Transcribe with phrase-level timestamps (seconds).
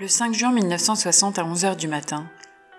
[0.00, 2.28] Le 5 juin 1960 à 11h du matin,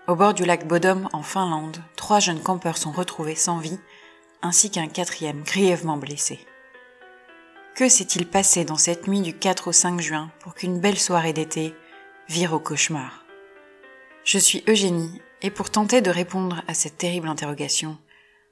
[0.10, 3.80] au bord du lac Bodom en Finlande, trois jeunes campeurs sont retrouvés sans vie,
[4.42, 6.46] ainsi qu'un quatrième grièvement blessé.
[7.74, 11.32] Que s'est-il passé dans cette nuit du 4 au 5 juin pour qu'une belle soirée
[11.32, 11.74] d'été
[12.28, 13.24] vire au cauchemar?
[14.26, 17.98] Je suis Eugénie, et pour tenter de répondre à cette terrible interrogation,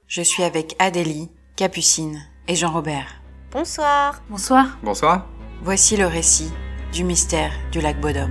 [0.06, 3.20] je suis avec Adélie, Capucine et Jean-Robert.
[3.50, 4.22] Bonsoir.
[4.30, 4.78] Bonsoir.
[4.82, 5.28] Bonsoir.
[5.62, 6.50] Voici le récit
[6.94, 8.30] du mystère du lac Bodom.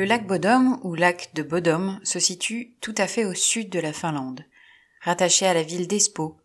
[0.00, 3.78] Le lac Bodom, ou lac de Bodom, se situe tout à fait au sud de
[3.78, 4.46] la Finlande,
[5.02, 6.38] rattaché à la ville d'Espoo,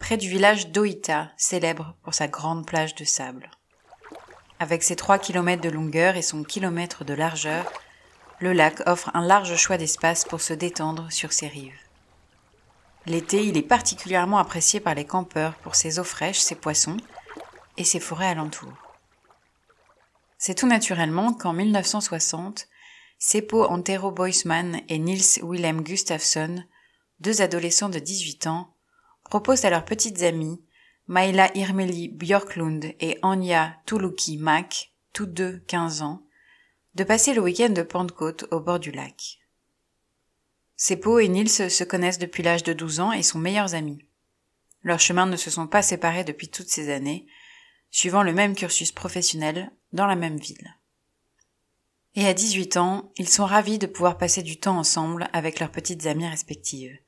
[0.00, 3.48] près du village d'Oita, célèbre pour sa grande plage de sable.
[4.58, 7.72] Avec ses 3 km de longueur et son kilomètre de largeur,
[8.40, 11.78] le lac offre un large choix d'espace pour se détendre sur ses rives.
[13.06, 16.96] L'été, il est particulièrement apprécié par les campeurs pour ses eaux fraîches, ses poissons
[17.76, 18.96] et ses forêts alentours.
[20.38, 22.66] C'est tout naturellement qu'en 1960,
[23.18, 26.62] Seppo Antero Boisman et Nils Willem Gustafsson,
[27.20, 28.74] deux adolescents de 18 ans,
[29.24, 30.62] proposent à leurs petites amies,
[31.08, 36.26] Maila Irmeli Björklund et Anja Tuluki Mack, toutes deux 15 ans,
[36.94, 39.38] de passer le week-end de Pentecôte au bord du lac.
[40.76, 44.04] Seppo et Nils se connaissent depuis l'âge de 12 ans et sont meilleurs amis.
[44.82, 47.26] Leurs chemins ne se sont pas séparés depuis toutes ces années,
[47.90, 50.76] suivant le même cursus professionnel dans la même ville.
[52.18, 55.70] Et à 18 ans, ils sont ravis de pouvoir passer du temps ensemble avec leurs
[55.70, 56.98] petites amies respectives.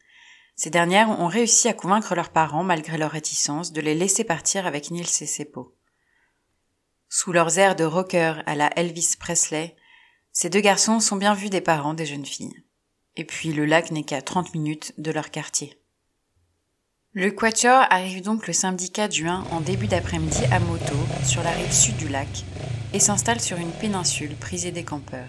[0.54, 4.66] Ces dernières ont réussi à convaincre leurs parents, malgré leur réticence, de les laisser partir
[4.66, 5.74] avec Nils et Seppo.
[7.08, 9.76] Sous leurs airs de rocker à la Elvis Presley,
[10.32, 12.62] ces deux garçons sont bien vus des parents des jeunes filles.
[13.16, 15.80] Et puis le lac n'est qu'à 30 minutes de leur quartier.
[17.14, 20.94] Le Quatuor arrive donc le samedi 4 juin en début d'après-midi à moto
[21.24, 22.44] sur la rive sud du lac
[22.92, 25.28] et s'installe sur une péninsule prisée des campeurs.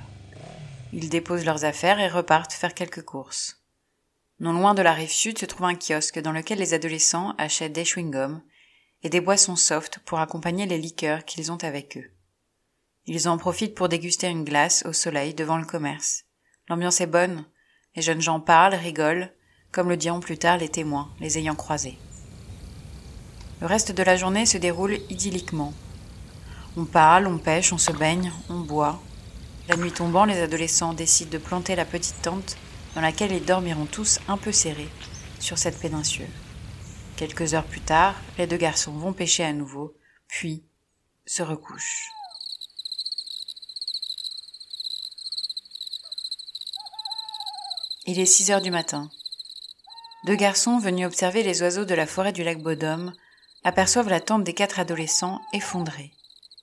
[0.94, 3.62] Ils déposent leurs affaires et repartent faire quelques courses.
[4.40, 7.74] Non loin de la rive sud se trouve un kiosque dans lequel les adolescents achètent
[7.74, 8.42] des chewing-gums
[9.03, 12.09] et des boissons soft pour accompagner les liqueurs qu'ils ont avec eux.
[13.06, 16.25] Ils en profitent pour déguster une glace au soleil devant le commerce.
[16.69, 17.46] L'ambiance est bonne,
[17.96, 19.31] les jeunes gens parlent, rigolent,
[19.72, 21.98] comme le diront plus tard les témoins, les ayant croisés.
[23.62, 25.74] Le reste de la journée se déroule idylliquement.
[26.80, 29.02] On parle, on pêche, on se baigne, on boit.
[29.68, 32.56] La nuit tombant, les adolescents décident de planter la petite tente
[32.96, 34.88] dans laquelle ils dormiront tous un peu serrés
[35.42, 36.30] sur cette péninsule.
[37.18, 39.94] Quelques heures plus tard, les deux garçons vont pêcher à nouveau,
[40.30, 40.64] puis
[41.26, 42.08] se recouchent.
[48.06, 49.12] Il est six heures du matin.
[50.24, 53.12] Deux garçons venus observer les oiseaux de la forêt du lac Bodom
[53.66, 56.14] aperçoivent la tente des quatre adolescents effondrée,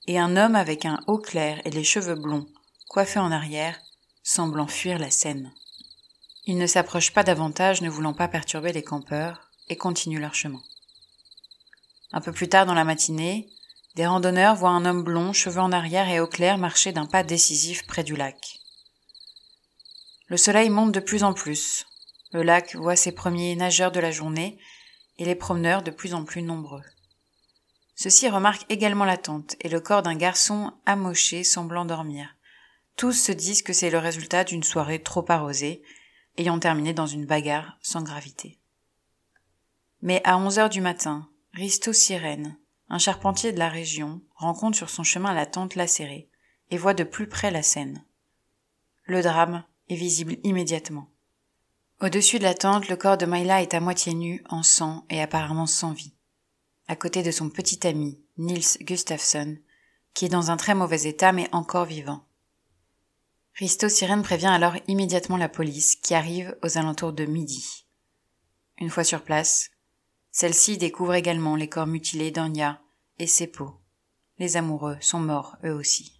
[0.07, 2.47] et un homme avec un haut clair et les cheveux blonds,
[2.87, 3.77] coiffés en arrière,
[4.23, 5.53] semblant fuir la scène.
[6.45, 10.61] Ils ne s'approchent pas davantage, ne voulant pas perturber les campeurs, et continuent leur chemin.
[12.13, 13.49] Un peu plus tard dans la matinée,
[13.95, 17.23] des randonneurs voient un homme blond, cheveux en arrière et au clair marcher d'un pas
[17.23, 18.59] décisif près du lac.
[20.27, 21.85] Le soleil monte de plus en plus.
[22.31, 24.57] Le lac voit ses premiers nageurs de la journée
[25.17, 26.83] et les promeneurs de plus en plus nombreux.
[27.97, 32.35] Ceux-ci remarquent également la tente et le corps d'un garçon amoché semblant dormir.
[32.95, 35.81] Tous se disent que c'est le résultat d'une soirée trop arrosée
[36.37, 38.59] ayant terminé dans une bagarre sans gravité.
[40.03, 44.91] Mais à onze heures du matin, Risto Sirène, un charpentier de la région, rencontre sur
[44.91, 46.29] son chemin la tente lacérée
[46.69, 48.05] et voit de plus près la scène.
[49.05, 51.09] Le drame est visible immédiatement.
[51.99, 55.19] Au-dessus de la tente, le corps de Maïla est à moitié nu, en sang et
[55.19, 56.13] apparemment sans vie.
[56.89, 59.57] À côté de son petit ami, Nils Gustafsson,
[60.13, 62.23] qui est dans un très mauvais état mais encore vivant.
[63.55, 67.85] Risto Sirène prévient alors immédiatement la police qui arrive aux alentours de midi.
[68.77, 69.71] Une fois sur place,
[70.31, 72.81] celle-ci découvre également les corps mutilés d'Anya
[73.19, 73.81] et Seppo.
[74.37, 76.16] Les amoureux sont morts eux aussi.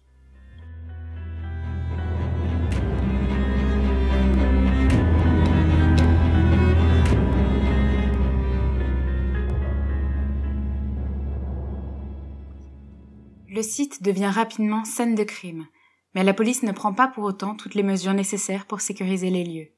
[13.48, 15.66] Le site devient rapidement scène de crime
[16.14, 19.44] mais la police ne prend pas pour autant toutes les mesures nécessaires pour sécuriser les
[19.44, 19.68] lieux.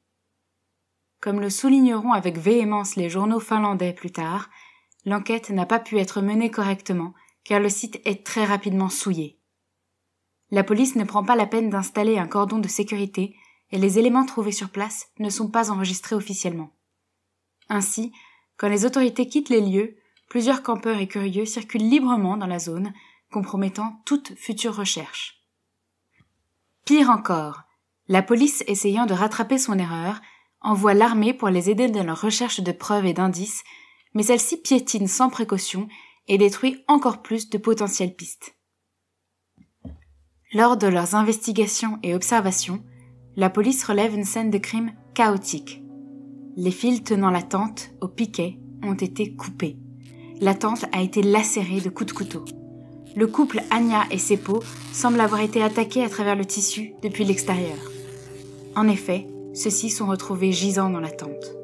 [1.19, 4.49] Comme le souligneront avec véhémence les journaux finlandais plus tard,
[5.05, 7.13] l'enquête n'a pas pu être menée correctement
[7.43, 9.39] car le site est très rapidement souillé.
[10.51, 13.35] La police ne prend pas la peine d'installer un cordon de sécurité
[13.71, 16.71] et les éléments trouvés sur place ne sont pas enregistrés officiellement.
[17.69, 18.11] Ainsi,
[18.57, 19.95] quand les autorités quittent les lieux,
[20.29, 22.93] plusieurs campeurs et curieux circulent librement dans la zone,
[23.31, 25.41] compromettant toute future recherche.
[26.85, 27.63] Pire encore,
[28.07, 30.21] la police essayant de rattraper son erreur
[30.61, 33.63] envoie l'armée pour les aider dans leur recherche de preuves et d'indices,
[34.13, 35.87] mais celle-ci piétine sans précaution
[36.27, 38.55] et détruit encore plus de potentielles pistes.
[40.53, 42.83] Lors de leurs investigations et observations,
[43.35, 45.81] la police relève une scène de crime chaotique.
[46.57, 49.77] Les fils tenant la tente au piquet ont été coupés.
[50.41, 52.45] La tente a été lacérée de coups de couteau.
[53.13, 54.63] Le couple Anya et Seppo
[54.93, 57.77] semble avoir été attaqué à travers le tissu depuis l'extérieur.
[58.75, 61.55] En effet, ceux-ci sont retrouvés gisant dans la tente.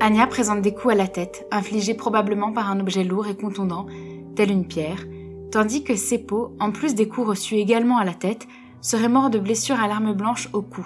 [0.00, 3.86] Anya présente des coups à la tête, infligés probablement par un objet lourd et contondant,
[4.34, 5.06] tel une pierre,
[5.52, 8.48] tandis que Seppo, en plus des coups reçus également à la tête,
[8.80, 10.84] serait mort de blessures à l'arme blanche au cou.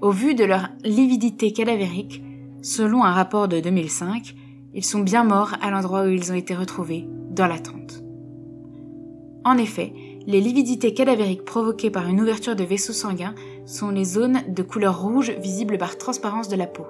[0.00, 2.24] Au vu de leur lividité cadavérique,
[2.60, 4.34] selon un rapport de 2005,
[4.74, 7.06] ils sont bien morts à l'endroit où ils ont été retrouvés,
[7.36, 8.02] dans la tente.
[9.44, 9.92] En effet,
[10.26, 13.34] les lividités cadavériques provoquées par une ouverture de vaisseau sanguin
[13.64, 16.86] sont les zones de couleur rouge visibles par transparence de la peau.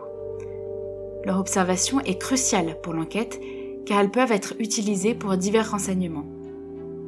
[1.27, 3.39] Leur observation est cruciale pour l'enquête
[3.85, 6.25] car elles peuvent être utilisées pour divers renseignements.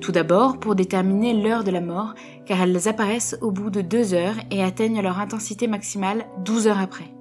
[0.00, 2.14] Tout d'abord pour déterminer l'heure de la mort
[2.44, 6.81] car elles apparaissent au bout de deux heures et atteignent leur intensité maximale 12 heures
[6.81, 7.12] après.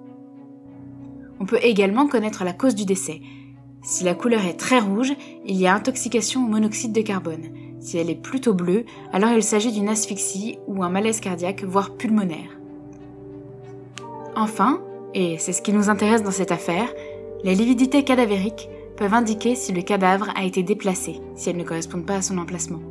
[1.40, 3.22] On peut également connaître la cause du décès.
[3.82, 5.14] Si la couleur est très rouge,
[5.46, 7.46] il y a intoxication au monoxyde de carbone,
[7.80, 11.96] si elle est plutôt bleue, alors il s'agit d'une asphyxie ou un malaise cardiaque, voire
[11.96, 12.60] pulmonaire.
[14.36, 14.82] Enfin,
[15.14, 16.90] et c'est ce qui nous intéresse dans cette affaire,
[17.44, 22.06] les lividités cadavériques peuvent indiquer si le cadavre a été déplacé, si elles ne correspondent
[22.06, 22.82] pas à son emplacement.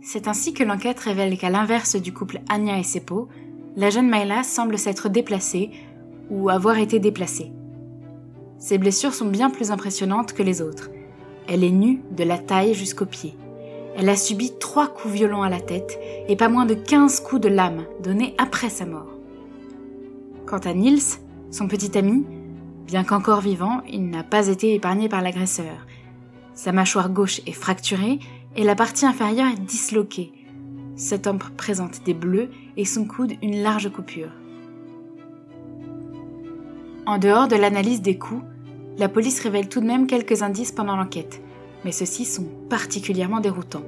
[0.00, 3.28] C'est ainsi que l'enquête révèle qu'à l'inverse du couple Anya et Seppo,
[3.76, 5.70] la jeune Mayla semble s'être déplacée
[6.30, 7.52] ou avoir été déplacée.
[8.62, 10.88] Ses blessures sont bien plus impressionnantes que les autres.
[11.48, 13.34] Elle est nue de la taille jusqu'aux pieds.
[13.96, 15.98] Elle a subi trois coups violents à la tête
[16.28, 19.18] et pas moins de 15 coups de lame donnés après sa mort.
[20.46, 21.18] Quant à Nils,
[21.50, 22.24] son petit ami,
[22.86, 25.84] bien qu'encore vivant, il n'a pas été épargné par l'agresseur.
[26.54, 28.20] Sa mâchoire gauche est fracturée
[28.54, 30.32] et la partie inférieure est disloquée.
[30.94, 34.30] Cet homme présente des bleus et son coude une large coupure.
[37.06, 38.44] En dehors de l'analyse des coups,
[38.98, 41.40] la police révèle tout de même quelques indices pendant l'enquête
[41.84, 43.84] mais ceux-ci sont particulièrement déroutants.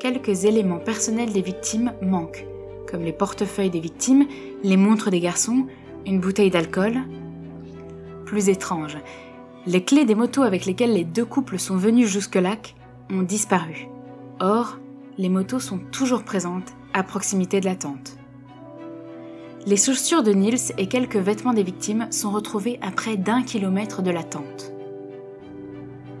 [0.00, 2.46] Quelques éléments personnels des victimes manquent,
[2.88, 4.26] comme les portefeuilles des victimes,
[4.62, 5.66] les montres des garçons,
[6.06, 6.98] une bouteille d'alcool.
[8.24, 8.96] Plus étrange,
[9.66, 12.56] les clés des motos avec lesquelles les deux couples sont venus jusque-là
[13.10, 13.88] ont disparu.
[14.40, 14.78] Or,
[15.18, 18.18] les motos sont toujours présentes à proximité de la tente.
[19.66, 24.02] Les chaussures de Niels et quelques vêtements des victimes sont retrouvés à près d'un kilomètre
[24.02, 24.72] de la tente.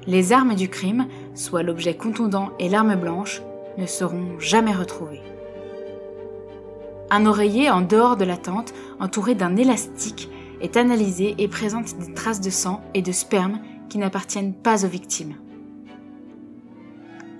[0.06, 3.42] Les armes du crime, soit l'objet contondant et l'arme blanche,
[3.78, 5.22] ne seront jamais retrouvées.
[7.10, 10.28] Un oreiller en dehors de la tente, entouré d'un élastique,
[10.60, 14.88] est analysé et présente des traces de sang et de sperme qui n'appartiennent pas aux
[14.88, 15.36] victimes.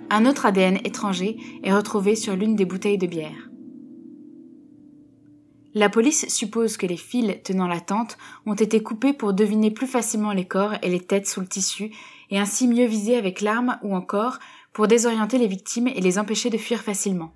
[0.09, 3.48] Un autre ADN étranger est retrouvé sur l'une des bouteilles de bière.
[5.75, 9.85] La police suppose que les fils tenant la tente ont été coupés pour deviner plus
[9.85, 11.91] facilement les corps et les têtes sous le tissu
[12.31, 14.39] et ainsi mieux viser avec l'arme ou encore
[14.73, 17.33] pour désorienter les victimes et les empêcher de fuir facilement.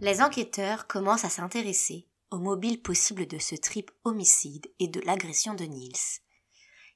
[0.00, 5.54] Les enquêteurs commencent à s'intéresser aux mobiles possibles de ce trip homicide et de l'agression
[5.54, 5.92] de Niels.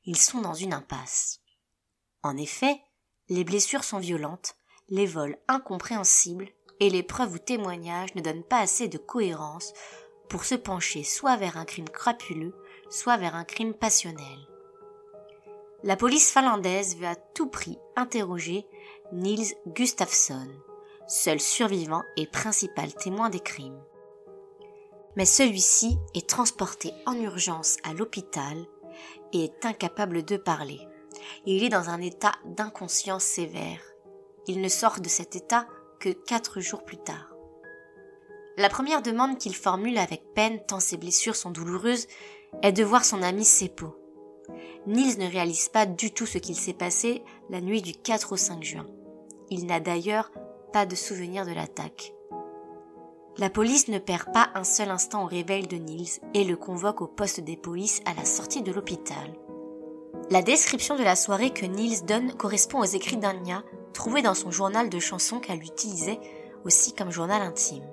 [0.04, 1.40] Ils sont dans une impasse.
[2.24, 2.80] En effet,
[3.28, 4.56] les blessures sont violentes,
[4.88, 6.48] les vols incompréhensibles
[6.80, 9.72] et les preuves ou témoignages ne donnent pas assez de cohérence
[10.28, 12.54] pour se pencher soit vers un crime crapuleux,
[12.90, 14.38] soit vers un crime passionnel.
[15.84, 18.66] La police finlandaise veut à tout prix interroger
[19.12, 20.48] Nils Gustafsson,
[21.06, 23.80] seul survivant et principal témoin des crimes.
[25.18, 28.56] Mais celui-ci est transporté en urgence à l'hôpital
[29.32, 30.78] et est incapable de parler.
[31.44, 33.80] Il est dans un état d'inconscience sévère.
[34.46, 35.66] Il ne sort de cet état
[35.98, 37.34] que quatre jours plus tard.
[38.58, 42.06] La première demande qu'il formule avec peine tant ses blessures sont douloureuses
[42.62, 43.96] est de voir son ami Seppo.
[44.86, 48.36] Nils ne réalise pas du tout ce qu'il s'est passé la nuit du 4 au
[48.36, 48.86] 5 juin.
[49.50, 50.30] Il n'a d'ailleurs
[50.72, 52.12] pas de souvenir de l'attaque.
[53.40, 57.02] La police ne perd pas un seul instant au réveil de Niels et le convoque
[57.02, 59.32] au poste des polices à la sortie de l'hôpital.
[60.30, 64.50] La description de la soirée que Niels donne correspond aux écrits d'Anya trouvés dans son
[64.50, 66.18] journal de chansons qu'elle utilisait
[66.64, 67.86] aussi comme journal intime.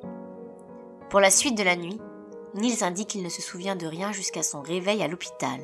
[1.11, 2.01] Pour la suite de la nuit,
[2.55, 5.59] Niels indique qu'il ne se souvient de rien jusqu'à son réveil à l'hôpital.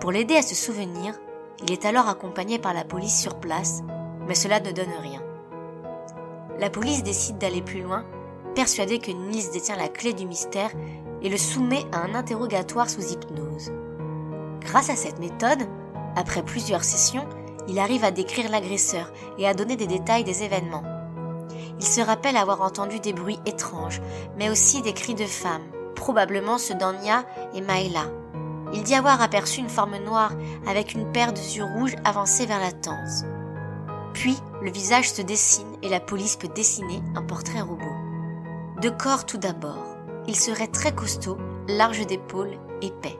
[0.00, 1.18] Pour l'aider à se souvenir,
[1.64, 3.82] il est alors accompagné par la police sur place,
[4.28, 5.24] mais cela ne donne rien.
[6.60, 8.06] La police décide d'aller plus loin,
[8.54, 10.70] persuadée que Niels détient la clé du mystère
[11.22, 13.72] et le soumet à un interrogatoire sous hypnose.
[14.60, 15.66] Grâce à cette méthode,
[16.16, 17.26] après plusieurs sessions,
[17.68, 20.82] il arrive à décrire l'agresseur et à donner des détails des événements.
[21.78, 24.00] Il se rappelle avoir entendu des bruits étranges,
[24.38, 28.04] mais aussi des cris de femmes, probablement ceux d'Anya et Maïla.
[28.72, 30.32] Il dit avoir aperçu une forme noire
[30.66, 33.24] avec une paire de yeux rouges avancés vers la Tanze.
[34.12, 38.03] Puis, le visage se dessine et la police peut dessiner un portrait robot.
[38.80, 39.96] De corps tout d'abord.
[40.26, 41.38] Il serait très costaud,
[41.68, 43.18] large d'épaules, épais.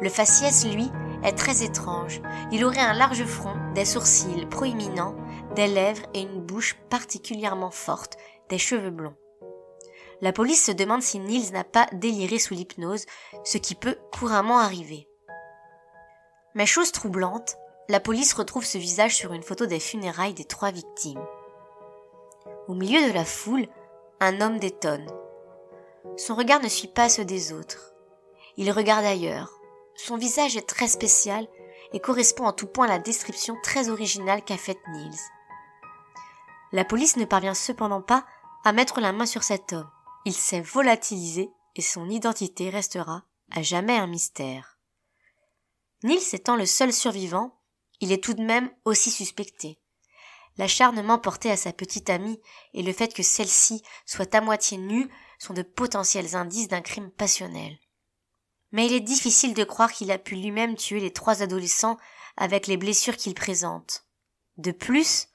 [0.00, 0.88] Le faciès, lui,
[1.24, 2.20] est très étrange.
[2.52, 5.16] Il aurait un large front, des sourcils proéminents,
[5.56, 8.16] des lèvres et une bouche particulièrement forte,
[8.48, 9.16] des cheveux blonds.
[10.20, 13.06] La police se demande si Niels n'a pas déliré sous l'hypnose,
[13.44, 15.08] ce qui peut couramment arriver.
[16.54, 17.56] Mais chose troublante,
[17.88, 21.24] la police retrouve ce visage sur une photo des funérailles des trois victimes.
[22.68, 23.66] Au milieu de la foule,
[24.20, 25.06] un homme détonne.
[26.16, 27.92] Son regard ne suit pas ceux des autres.
[28.56, 29.52] Il regarde ailleurs.
[29.94, 31.46] Son visage est très spécial
[31.92, 35.20] et correspond en tout point à la description très originale qu'a faite Niels.
[36.72, 38.26] La police ne parvient cependant pas
[38.64, 39.88] à mettre la main sur cet homme.
[40.24, 43.22] Il s'est volatilisé et son identité restera
[43.52, 44.78] à jamais un mystère.
[46.02, 47.60] Niels étant le seul survivant,
[48.00, 49.80] il est tout de même aussi suspecté.
[50.58, 52.40] L'acharnement porté à sa petite amie
[52.74, 57.10] et le fait que celle-ci soit à moitié nue sont de potentiels indices d'un crime
[57.10, 57.78] passionnel.
[58.72, 61.96] Mais il est difficile de croire qu'il a pu lui-même tuer les trois adolescents
[62.36, 64.04] avec les blessures qu'il présente.
[64.56, 65.28] De plus,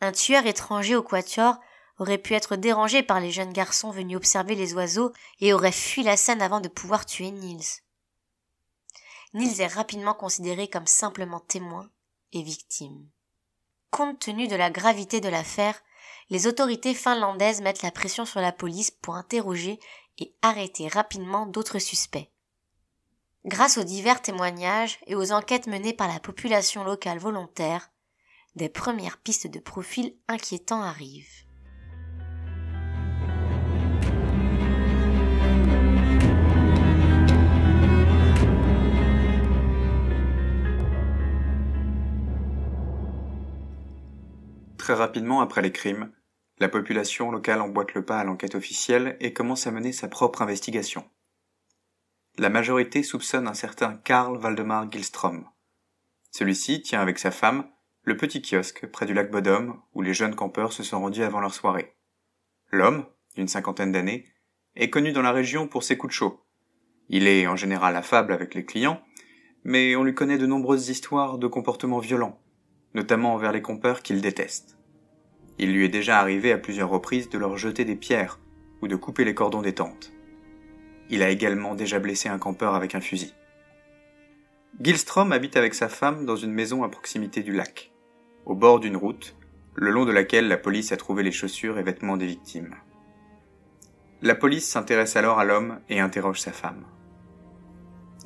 [0.00, 1.56] un tueur étranger au quatuor
[1.98, 6.02] aurait pu être dérangé par les jeunes garçons venus observer les oiseaux et aurait fui
[6.02, 7.62] la scène avant de pouvoir tuer Niels.
[9.34, 11.88] Niels est rapidement considéré comme simplement témoin
[12.32, 13.08] et victime.
[13.94, 15.80] Compte tenu de la gravité de l'affaire,
[16.28, 19.78] les autorités finlandaises mettent la pression sur la police pour interroger
[20.18, 22.28] et arrêter rapidement d'autres suspects.
[23.44, 27.92] Grâce aux divers témoignages et aux enquêtes menées par la population locale volontaire,
[28.56, 31.44] des premières pistes de profil inquiétants arrivent.
[44.84, 46.12] Très rapidement après les crimes,
[46.58, 50.42] la population locale emboîte le pas à l'enquête officielle et commence à mener sa propre
[50.42, 51.08] investigation.
[52.36, 55.48] La majorité soupçonne un certain Karl Waldemar Gilstrom.
[56.32, 57.64] Celui-ci tient avec sa femme
[58.02, 61.40] le petit kiosque près du lac Bodom où les jeunes campeurs se sont rendus avant
[61.40, 61.96] leur soirée.
[62.70, 64.26] L'homme, d'une cinquantaine d'années,
[64.76, 66.44] est connu dans la région pour ses coups de chaud.
[67.08, 69.00] Il est en général affable avec les clients,
[69.62, 72.38] mais on lui connaît de nombreuses histoires de comportements violents,
[72.92, 74.73] notamment envers les compeurs qu'il déteste.
[75.58, 78.40] Il lui est déjà arrivé à plusieurs reprises de leur jeter des pierres
[78.82, 80.12] ou de couper les cordons des tentes.
[81.10, 83.34] Il a également déjà blessé un campeur avec un fusil.
[84.80, 87.92] Gilstrom habite avec sa femme dans une maison à proximité du lac
[88.46, 89.36] au bord d'une route,
[89.74, 92.74] le long de laquelle la police a trouvé les chaussures et vêtements des victimes.
[94.22, 96.84] La police s'intéresse alors à l'homme et interroge sa femme.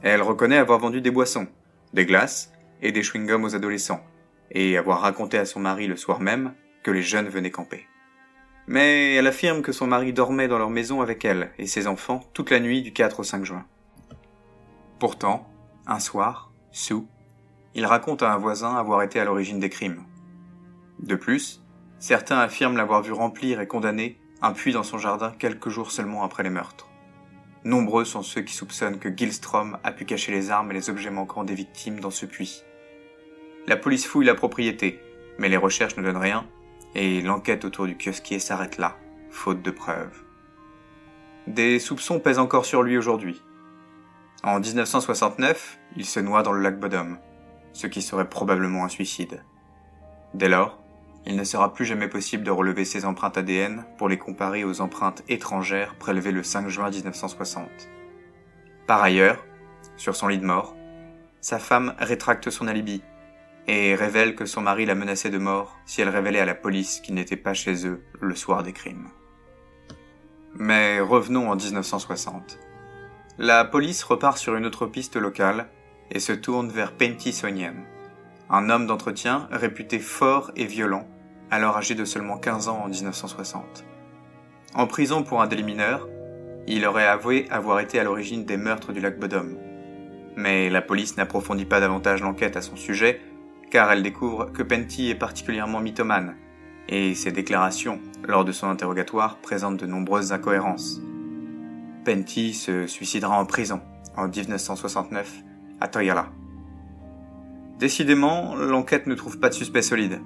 [0.03, 1.49] Elle reconnaît avoir vendu des boissons,
[1.93, 4.05] des glaces et des chewing-gums aux adolescents,
[4.51, 6.55] et avoir raconté à son mari le soir même
[6.91, 7.87] les jeunes venaient camper.
[8.67, 12.21] Mais elle affirme que son mari dormait dans leur maison avec elle et ses enfants
[12.35, 13.65] toute la nuit du 4 au 5 juin.
[14.99, 15.49] Pourtant,
[15.87, 17.07] un soir, Sue,
[17.75, 20.05] il raconte à un voisin avoir été à l'origine des crimes.
[20.99, 21.63] De plus,
[21.99, 26.23] certains affirment l'avoir vu remplir et condamner un puits dans son jardin quelques jours seulement
[26.25, 26.89] après les meurtres.
[27.65, 31.11] Nombreux sont ceux qui soupçonnent que Gilstrom a pu cacher les armes et les objets
[31.11, 32.63] manquants des victimes dans ce puits.
[33.67, 35.01] La police fouille la propriété,
[35.39, 36.47] mais les recherches ne donnent rien,
[36.95, 38.97] et l'enquête autour du kiosquier s'arrête là,
[39.31, 40.23] faute de preuves.
[41.47, 43.43] Des soupçons pèsent encore sur lui aujourd'hui.
[44.43, 47.17] En 1969, il se noie dans le lac Bodom,
[47.73, 49.43] ce qui serait probablement un suicide.
[50.35, 50.79] Dès lors,
[51.27, 54.81] il ne sera plus jamais possible de relever ses empreintes ADN pour les comparer aux
[54.81, 57.69] empreintes étrangères prélevées le 5 juin 1960.
[58.87, 59.45] Par ailleurs,
[59.97, 60.77] sur son lit de mort,
[61.41, 63.03] sa femme rétracte son alibi
[63.69, 67.01] et révèle que son mari la menaçait de mort si elle révélait à la police
[67.01, 69.09] qu'il n'était pas chez eux le soir des crimes.
[70.55, 72.59] Mais revenons en 1960.
[73.37, 75.69] La police repart sur une autre piste locale
[76.11, 77.85] et se tourne vers Penty Soniem,
[78.49, 81.07] un homme d'entretien réputé fort et violent,
[81.51, 83.85] alors âgé de seulement 15 ans en 1960.
[84.75, 86.09] En prison pour un délit mineur,
[86.67, 89.57] il aurait avoué avoir été à l'origine des meurtres du lac Bodom.
[90.37, 93.21] Mais la police n'approfondit pas davantage l'enquête à son sujet,
[93.71, 96.37] car elle découvre que Penty est particulièrement mythomane,
[96.89, 101.01] et ses déclarations, lors de son interrogatoire, présentent de nombreuses incohérences.
[102.05, 103.81] Penty se suicidera en prison,
[104.17, 105.43] en 1969,
[105.81, 106.31] à Toyala.
[107.79, 110.21] Décidément, l'enquête ne trouve pas de suspect solide.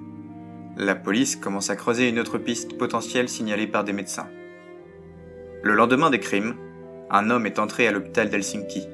[0.77, 4.27] La police commence à creuser une autre piste potentielle signalée par des médecins.
[5.61, 6.55] Le lendemain des crimes,
[7.11, 8.87] un homme est entré à l'hôpital d'Helsinki,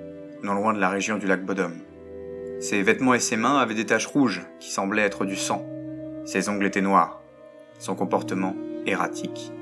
[0.44, 1.72] non loin de la région du lac Bodom.
[2.60, 5.66] Ses vêtements et ses mains avaient des taches rouges qui semblaient être du sang.
[6.26, 7.22] Ses ongles étaient noirs.
[7.80, 8.54] Son comportement
[8.86, 9.54] erratique.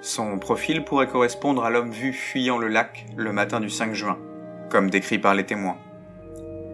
[0.00, 4.18] Son profil pourrait correspondre à l'homme vu fuyant le lac le matin du 5 juin,
[4.68, 5.78] comme décrit par les témoins.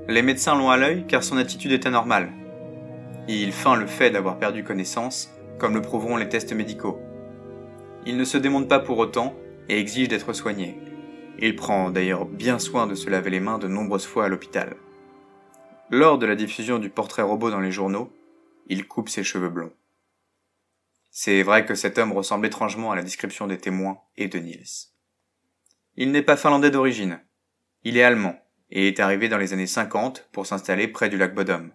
[0.09, 2.31] Les médecins l'ont à l'œil car son attitude est anormale.
[3.28, 6.99] Il feint le fait d'avoir perdu connaissance, comme le prouveront les tests médicaux.
[8.07, 9.35] Il ne se démonte pas pour autant
[9.69, 10.81] et exige d'être soigné.
[11.38, 14.75] Il prend d'ailleurs bien soin de se laver les mains de nombreuses fois à l'hôpital.
[15.91, 18.12] Lors de la diffusion du portrait robot dans les journaux,
[18.69, 19.73] il coupe ses cheveux blonds.
[21.11, 24.89] C'est vrai que cet homme ressemble étrangement à la description des témoins et de Niels.
[25.97, 27.21] Il n'est pas finlandais d'origine.
[27.85, 31.35] Il est allemand et est arrivé dans les années 50 pour s'installer près du lac
[31.35, 31.71] Bodom.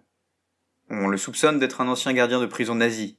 [0.90, 3.18] On le soupçonne d'être un ancien gardien de prison nazi,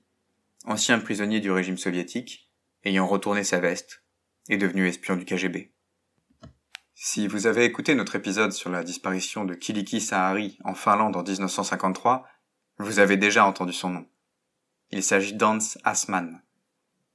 [0.65, 2.50] ancien prisonnier du régime soviétique,
[2.84, 4.03] ayant retourné sa veste
[4.50, 5.72] et devenu espion du KGB.
[7.01, 11.24] Si vous avez écouté notre épisode sur la disparition de Kiliki Sahari en Finlande en
[11.24, 12.27] 1953,
[12.77, 14.06] vous avez déjà entendu son nom.
[14.91, 16.41] Il s'agit d'Hans Asman.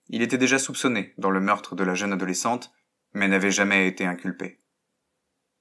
[0.09, 2.73] Il était déjà soupçonné dans le meurtre de la jeune adolescente,
[3.13, 4.59] mais n'avait jamais été inculpé.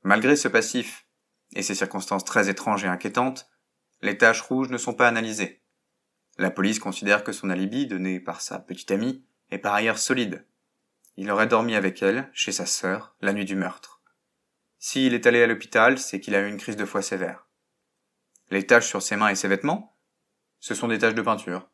[0.03, 1.05] Malgré ce passif
[1.53, 3.49] et ces circonstances très étranges et inquiétantes,
[4.01, 5.61] les taches rouges ne sont pas analysées.
[6.37, 10.47] La police considère que son alibi, donné par sa petite amie, est par ailleurs solide.
[11.17, 13.92] Il aurait dormi avec elle, chez sa sœur, la nuit du meurtre.
[14.85, 17.47] S'il est allé à l'hôpital, c'est qu'il a eu une crise de foie sévère.
[18.51, 19.95] Les taches sur ses mains et ses vêtements
[20.59, 21.69] Ce sont des taches de peinture.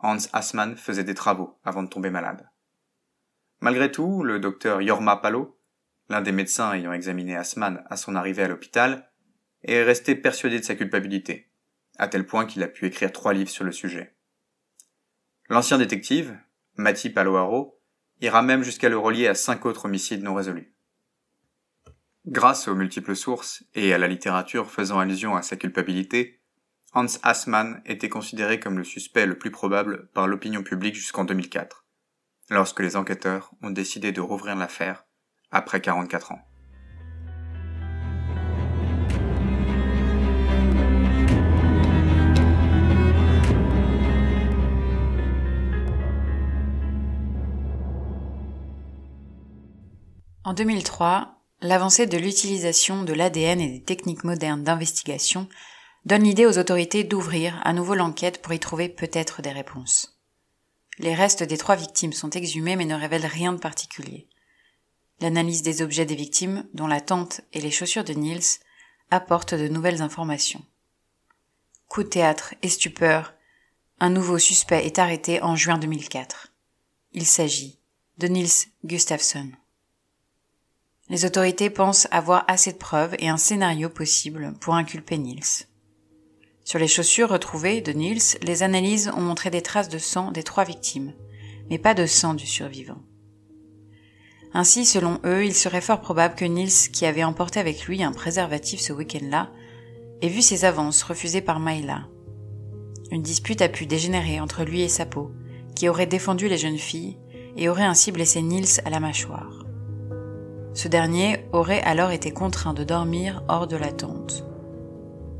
[0.00, 2.50] Hans Assmann faisait des travaux avant de tomber malade.
[3.60, 5.60] Malgré tout, le docteur Jorma Palo,
[6.08, 9.12] l'un des médecins ayant examiné Assmann à son arrivée à l'hôpital,
[9.62, 11.52] est resté persuadé de sa culpabilité,
[11.98, 14.16] à tel point qu'il a pu écrire trois livres sur le sujet.
[15.48, 16.36] L'ancien détective,
[16.74, 17.80] Matti Paloaro,
[18.20, 20.73] ira même jusqu'à le relier à cinq autres homicides non résolus.
[22.26, 26.40] Grâce aux multiples sources et à la littérature faisant allusion à sa culpabilité,
[26.94, 31.84] Hans Assmann était considéré comme le suspect le plus probable par l'opinion publique jusqu'en 2004,
[32.48, 35.04] lorsque les enquêteurs ont décidé de rouvrir l'affaire
[35.50, 36.40] après 44 ans.
[50.42, 55.48] En 2003, L'avancée de l'utilisation de l'ADN et des techniques modernes d'investigation
[56.04, 60.20] donne l'idée aux autorités d'ouvrir à nouveau l'enquête pour y trouver peut-être des réponses.
[60.98, 64.28] Les restes des trois victimes sont exhumés mais ne révèlent rien de particulier.
[65.20, 68.60] L'analyse des objets des victimes, dont la tente et les chaussures de Niels,
[69.10, 70.66] apporte de nouvelles informations.
[71.88, 73.32] Coup de théâtre et stupeur,
[74.00, 76.52] un nouveau suspect est arrêté en juin 2004.
[77.12, 77.78] Il s'agit
[78.18, 79.50] de Niels Gustafsson.
[81.10, 85.66] Les autorités pensent avoir assez de preuves et un scénario possible pour inculper Niels.
[86.64, 90.42] Sur les chaussures retrouvées de Niels, les analyses ont montré des traces de sang des
[90.42, 91.12] trois victimes,
[91.68, 93.02] mais pas de sang du survivant.
[94.54, 98.12] Ainsi, selon eux, il serait fort probable que Niels, qui avait emporté avec lui un
[98.12, 99.50] préservatif ce week-end-là,
[100.22, 102.08] ait vu ses avances refusées par Maïla.
[103.10, 105.32] Une dispute a pu dégénérer entre lui et sa peau,
[105.76, 107.18] qui aurait défendu les jeunes filles
[107.56, 109.63] et aurait ainsi blessé Niels à la mâchoire.
[110.74, 114.44] Ce dernier aurait alors été contraint de dormir hors de la tente.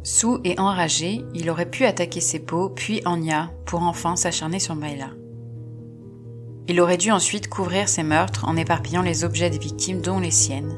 [0.05, 4.77] Sous et enragé, il aurait pu attaquer ses peaux, puis Anya, pour enfin s'acharner sur
[4.77, 5.11] Maïla.
[6.68, 10.31] Il aurait dû ensuite couvrir ses meurtres en éparpillant les objets des victimes, dont les
[10.31, 10.77] siennes,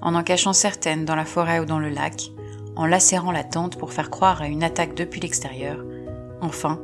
[0.00, 2.30] en en cachant certaines dans la forêt ou dans le lac,
[2.76, 5.84] en lacérant la tente pour faire croire à une attaque depuis l'extérieur,
[6.40, 6.80] enfin,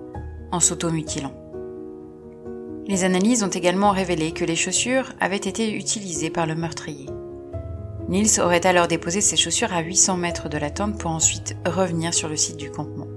[0.52, 1.32] en s'automutilant.
[2.86, 7.06] Les analyses ont également révélé que les chaussures avaient été utilisées par le meurtrier.
[8.08, 12.12] Niels aurait alors déposé ses chaussures à 800 mètres de la tente pour ensuite revenir
[12.12, 13.08] sur le site du campement.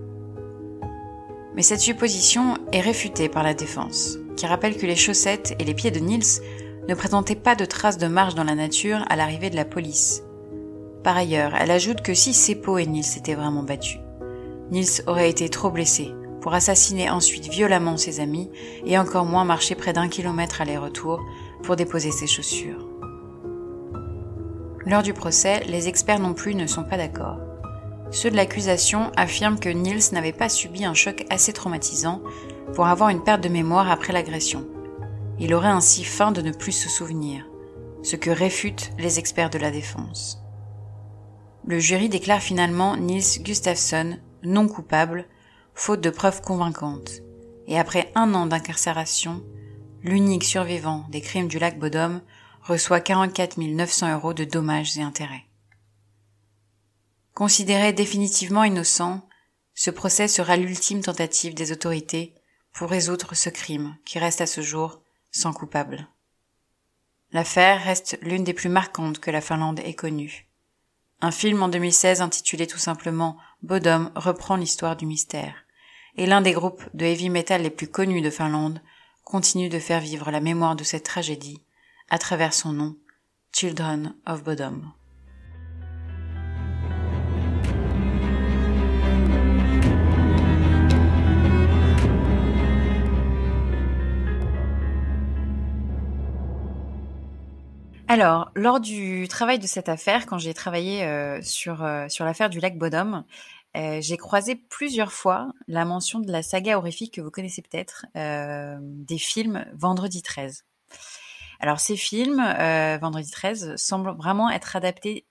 [1.55, 5.73] Mais cette supposition est réfutée par la défense, qui rappelle que les chaussettes et les
[5.73, 6.41] pieds de Niels
[6.87, 10.23] ne présentait pas de traces de marche dans la nature à l'arrivée de la police.
[11.03, 13.99] Par ailleurs, elle ajoute que si Seppo et Nils s'étaient vraiment battus,
[14.71, 18.49] Nils aurait été trop blessé pour assassiner ensuite violemment ses amis
[18.85, 21.21] et encore moins marcher près d'un kilomètre aller-retour
[21.63, 22.86] pour déposer ses chaussures.
[24.87, 27.39] Lors du procès, les experts non plus ne sont pas d'accord.
[28.09, 32.21] Ceux de l'accusation affirment que Nils n'avait pas subi un choc assez traumatisant
[32.73, 34.65] pour avoir une perte de mémoire après l'agression.
[35.39, 37.45] Il aurait ainsi faim de ne plus se souvenir,
[38.01, 40.41] ce que réfutent les experts de la défense.
[41.65, 45.25] Le jury déclare finalement Nils Gustafsson non coupable,
[45.73, 47.23] faute de preuves convaincantes,
[47.67, 49.43] et après un an d'incarcération,
[50.01, 52.21] l'unique survivant des crimes du lac Bodom
[52.67, 55.45] reçoit 44 900 euros de dommages et intérêts.
[57.33, 59.25] Considéré définitivement innocent,
[59.73, 62.33] ce procès sera l'ultime tentative des autorités
[62.73, 65.01] pour résoudre ce crime qui reste à ce jour
[65.31, 66.09] sans coupable.
[67.31, 70.49] L'affaire reste l'une des plus marquantes que la Finlande ait connue.
[71.21, 75.55] Un film en 2016 intitulé tout simplement Bodom reprend l'histoire du mystère,
[76.17, 78.81] et l'un des groupes de heavy metal les plus connus de Finlande
[79.23, 81.61] continue de faire vivre la mémoire de cette tragédie
[82.09, 82.95] à travers son nom,
[83.53, 84.81] Children of Bodom.
[98.09, 102.49] Alors, lors du travail de cette affaire, quand j'ai travaillé euh, sur, euh, sur l'affaire
[102.49, 103.25] du lac Bodom,
[103.75, 108.05] euh, j'ai croisé plusieurs fois la mention de la saga horrifique que vous connaissez peut-être,
[108.15, 110.63] des films Vendredi 13.
[111.59, 112.37] Alors ces films,
[113.01, 115.25] Vendredi 13, semblent vraiment être adaptés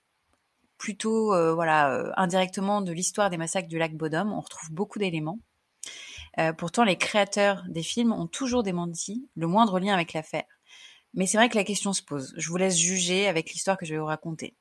[0.77, 4.31] plutôt voilà indirectement de l'histoire des massacres du lac Bodom.
[4.31, 5.39] On retrouve beaucoup d'éléments.
[6.57, 10.45] pourtant, les créateurs des films ont toujours démenti le moindre lien avec l'affaire.
[11.13, 12.33] Mais c'est vrai que la question se pose.
[12.37, 14.55] Je vous laisse juger avec l'histoire que je vais vous raconter.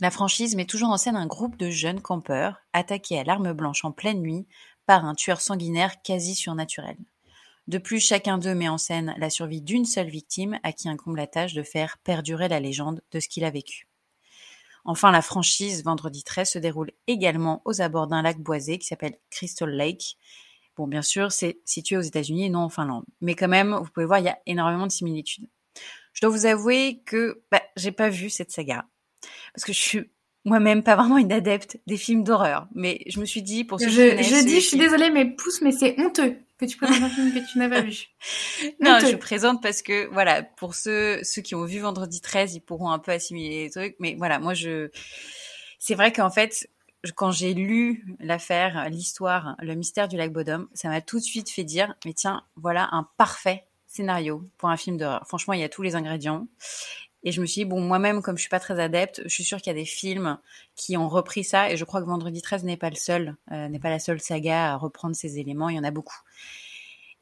[0.00, 3.84] La franchise met toujours en scène un groupe de jeunes campeurs attaqués à l'arme blanche
[3.84, 4.46] en pleine nuit
[4.86, 6.96] par un tueur sanguinaire quasi surnaturel.
[7.66, 11.16] De plus, chacun d'eux met en scène la survie d'une seule victime à qui incombe
[11.16, 13.88] la tâche de faire perdurer la légende de ce qu'il a vécu.
[14.84, 19.16] Enfin, la franchise Vendredi 13 se déroule également aux abords d'un lac boisé qui s'appelle
[19.30, 20.18] Crystal Lake.
[20.76, 23.04] Bon, bien sûr, c'est situé aux États-Unis et non en Finlande.
[23.22, 25.48] Mais quand même, vous pouvez voir, il y a énormément de similitudes.
[26.12, 28.84] Je dois vous avouer que bah, j'ai pas vu cette saga
[29.54, 30.10] parce que je suis
[30.44, 33.88] moi-même pas vraiment une adepte des films d'horreur, mais je me suis dit pour ceux
[33.88, 37.08] je, je dis, je suis désolée, mais pousse, mais c'est honteux que tu présentes un
[37.08, 38.06] film que tu n'as pas vu.
[38.80, 42.60] non, je présente parce que voilà, pour ceux ceux qui ont vu Vendredi 13, ils
[42.60, 44.90] pourront un peu assimiler les trucs, mais voilà, moi je
[45.78, 46.68] c'est vrai qu'en fait
[47.12, 51.50] quand j'ai lu l'affaire, l'histoire, le mystère du lac Bodom, ça m'a tout de suite
[51.50, 55.26] fait dire, mais tiens, voilà un parfait scénario pour un film d'horreur.
[55.26, 56.46] Franchement, il y a tous les ingrédients.
[57.26, 59.44] Et je me suis dit, bon, moi-même, comme je suis pas très adepte, je suis
[59.44, 60.38] sûre qu'il y a des films
[60.76, 61.70] qui ont repris ça.
[61.70, 64.20] Et je crois que Vendredi 13 n'est pas le seul, euh, n'est pas la seule
[64.20, 65.70] saga à reprendre ces éléments.
[65.70, 66.18] Il y en a beaucoup.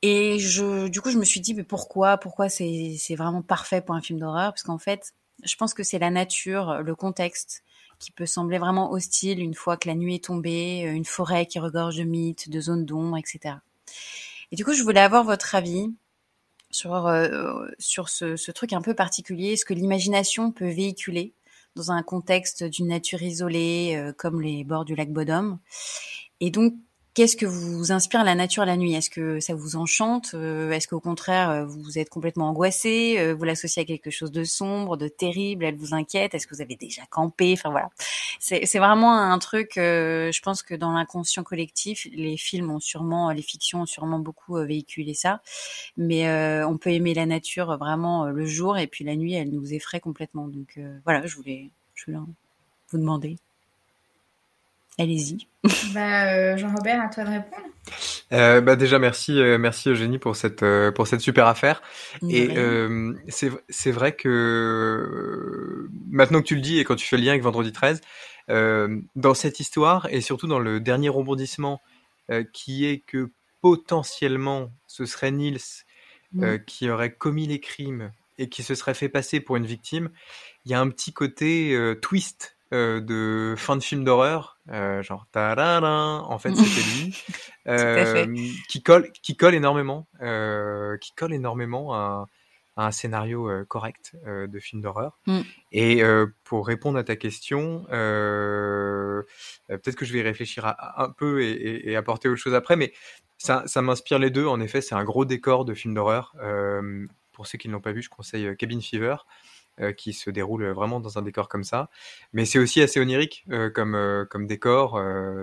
[0.03, 3.81] Et je, du coup, je me suis dit, mais pourquoi, pourquoi c'est, c'est vraiment parfait
[3.81, 4.53] pour un film d'horreur?
[4.53, 5.13] Parce qu'en fait,
[5.45, 7.63] je pense que c'est la nature, le contexte
[8.01, 11.61] qui peut sembler vraiment hostile une fois que la nuit est tombée, une forêt qui
[11.61, 13.57] regorge de mythes, de zones d'ombre, etc.
[14.51, 15.89] Et du coup, je voulais avoir votre avis
[16.71, 21.33] sur, euh, sur ce, ce, truc un peu particulier, ce que l'imagination peut véhiculer
[21.77, 25.59] dans un contexte d'une nature isolée euh, comme les bords du lac Bodom.
[26.41, 26.75] Et donc,
[27.15, 28.95] Qu'est-ce que vous inspire la nature la nuit?
[28.95, 30.31] Est-ce que ça vous enchante?
[30.33, 33.17] Euh, Est-ce qu'au contraire, euh, vous êtes complètement angoissé?
[33.19, 35.67] Euh, Vous l'associez à quelque chose de sombre, de terrible?
[35.67, 36.35] Elle vous inquiète?
[36.35, 37.53] Est-ce que vous avez déjà campé?
[37.53, 37.91] Enfin voilà,
[38.41, 39.73] c'est vraiment un truc.
[39.77, 44.55] je pense que dans l'inconscient collectif, les films ont sûrement, les fictions ont sûrement beaucoup
[44.55, 45.43] véhiculé ça.
[45.99, 46.27] Mais
[46.65, 50.01] on peut aimer la nature vraiment le jour et puis la nuit, elle nous effraie
[50.01, 50.49] complètement.
[50.49, 52.19] Donc voilà, je voulais, je voulais
[52.91, 53.37] vous demander.
[54.99, 55.47] Allez-y.
[55.95, 57.67] Bah, euh, Jean-Robert, à toi de répondre.
[58.33, 61.83] Euh, bah déjà merci euh, merci Eugénie pour cette pour cette super affaire
[62.29, 62.49] et
[63.29, 67.33] c'est c'est vrai que maintenant que tu le dis et quand tu fais le lien
[67.33, 68.01] avec Vendredi 13
[68.49, 71.81] dans cette histoire et surtout dans le dernier rebondissement
[72.53, 75.85] qui est que potentiellement ce serait Nils
[76.67, 80.11] qui aurait commis les crimes et qui se serait fait passer pour une victime
[80.65, 85.27] il y a un petit côté twist euh, de fin de film d'horreur, euh, genre
[85.37, 87.23] en fait c'était lui,
[87.69, 88.27] euh,
[88.71, 90.09] qui colle, qui colle énormément,
[91.01, 92.27] qui colle énormément à,
[92.79, 95.19] un scénario correct de film d'horreur.
[95.27, 95.41] Mm.
[95.73, 96.03] Et
[96.45, 102.41] pour répondre à ta question, peut-être que je vais réfléchir un peu et, apporter autre
[102.41, 102.95] chose après, mais
[103.37, 104.47] ça, ça m'inspire les deux.
[104.47, 106.35] En effet, c'est un gros décor de film d'horreur.
[107.33, 109.17] pour ceux qui ne l'ont pas vu, je conseille Cabin Fever.
[109.97, 111.89] Qui se déroule vraiment dans un décor comme ça.
[112.33, 115.01] Mais c'est aussi assez onirique comme, comme décor,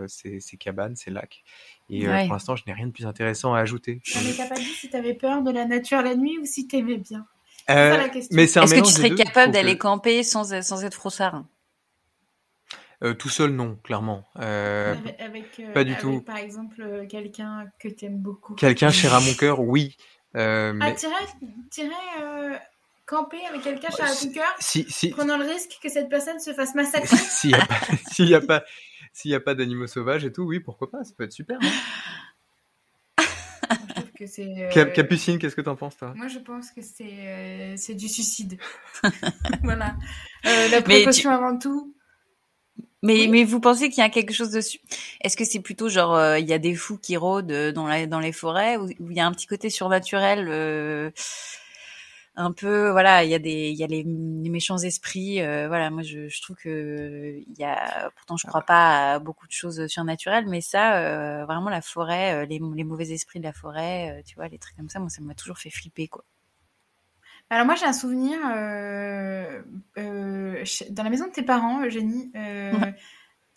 [0.08, 1.44] c'est cabane, c'est lac.
[1.90, 4.02] Et pour l'instant, je n'ai rien de plus intéressant à ajouter.
[4.16, 6.98] mais t'as pas dit si t'avais peur de la nature la nuit ou si t'aimais
[6.98, 7.26] bien?
[7.70, 11.44] Euh, mais c'est Est-ce que tu serais capable d'aller camper sans, sans être froussard
[13.02, 14.26] euh, tout seul, non, clairement.
[14.40, 16.20] Euh, avec, pas du tout.
[16.20, 18.56] Par exemple, quelqu'un que tu aimes beaucoup.
[18.56, 19.96] Quelqu'un cher à mon cœur, oui.
[20.34, 20.96] Ah, mais...
[21.72, 21.94] tirer,
[23.10, 25.10] camper avec quelqu'un cher à ton cœur, si, si...
[25.10, 27.18] prenant le risque que cette personne se fasse massacrer.
[27.18, 27.56] S'il n'y
[28.36, 28.64] a pas,
[29.12, 31.58] s'il a pas d'animaux sauvages et tout, oui, pourquoi pas, ça peut être super.
[31.62, 31.72] Hein.
[34.22, 36.14] Euh, Capucine, qu'est-ce que tu en penses, toi?
[36.14, 38.58] Moi, je pense que c'est euh, c'est du suicide.
[39.64, 39.96] voilà.
[40.46, 41.96] Euh, la précaution avant tout.
[43.02, 44.80] Mais, mais vous pensez qu'il y a quelque chose dessus
[45.22, 48.20] Est-ce que c'est plutôt genre il y a des fous qui rôdent dans, la, dans
[48.20, 51.14] les forêts ou il y a un petit côté surnaturel
[52.40, 55.90] un peu voilà il y a des il y a les, méchants esprits euh, voilà
[55.90, 59.52] moi je, je trouve que il y a pourtant je crois pas à beaucoup de
[59.52, 63.52] choses surnaturelles mais ça euh, vraiment la forêt euh, les, les, mauvais esprits de la
[63.52, 66.24] forêt tu vois les trucs comme ça moi ça m'a toujours fait flipper quoi.
[67.50, 68.40] Alors moi j'ai un souvenir
[69.98, 72.32] dans la maison de tes parents Eugénie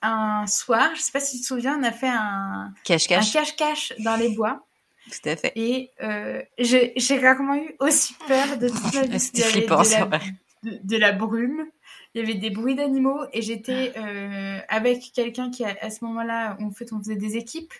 [0.02, 3.28] un soir je sais pas si tu te souviens on a fait un cache-cache.
[3.28, 4.66] un cache-cache dans les bois
[5.10, 5.52] tout à fait.
[5.56, 9.20] Et euh, j'ai rarement eu aussi peur de toute ma vie.
[9.20, 10.20] C'était flippant, c'est vrai.
[10.62, 11.66] De, la brume.
[12.14, 16.56] Il y avait des bruits d'animaux et j'étais euh, avec quelqu'un qui, à, ce moment-là,
[16.60, 17.72] en fait, on faisait des équipes.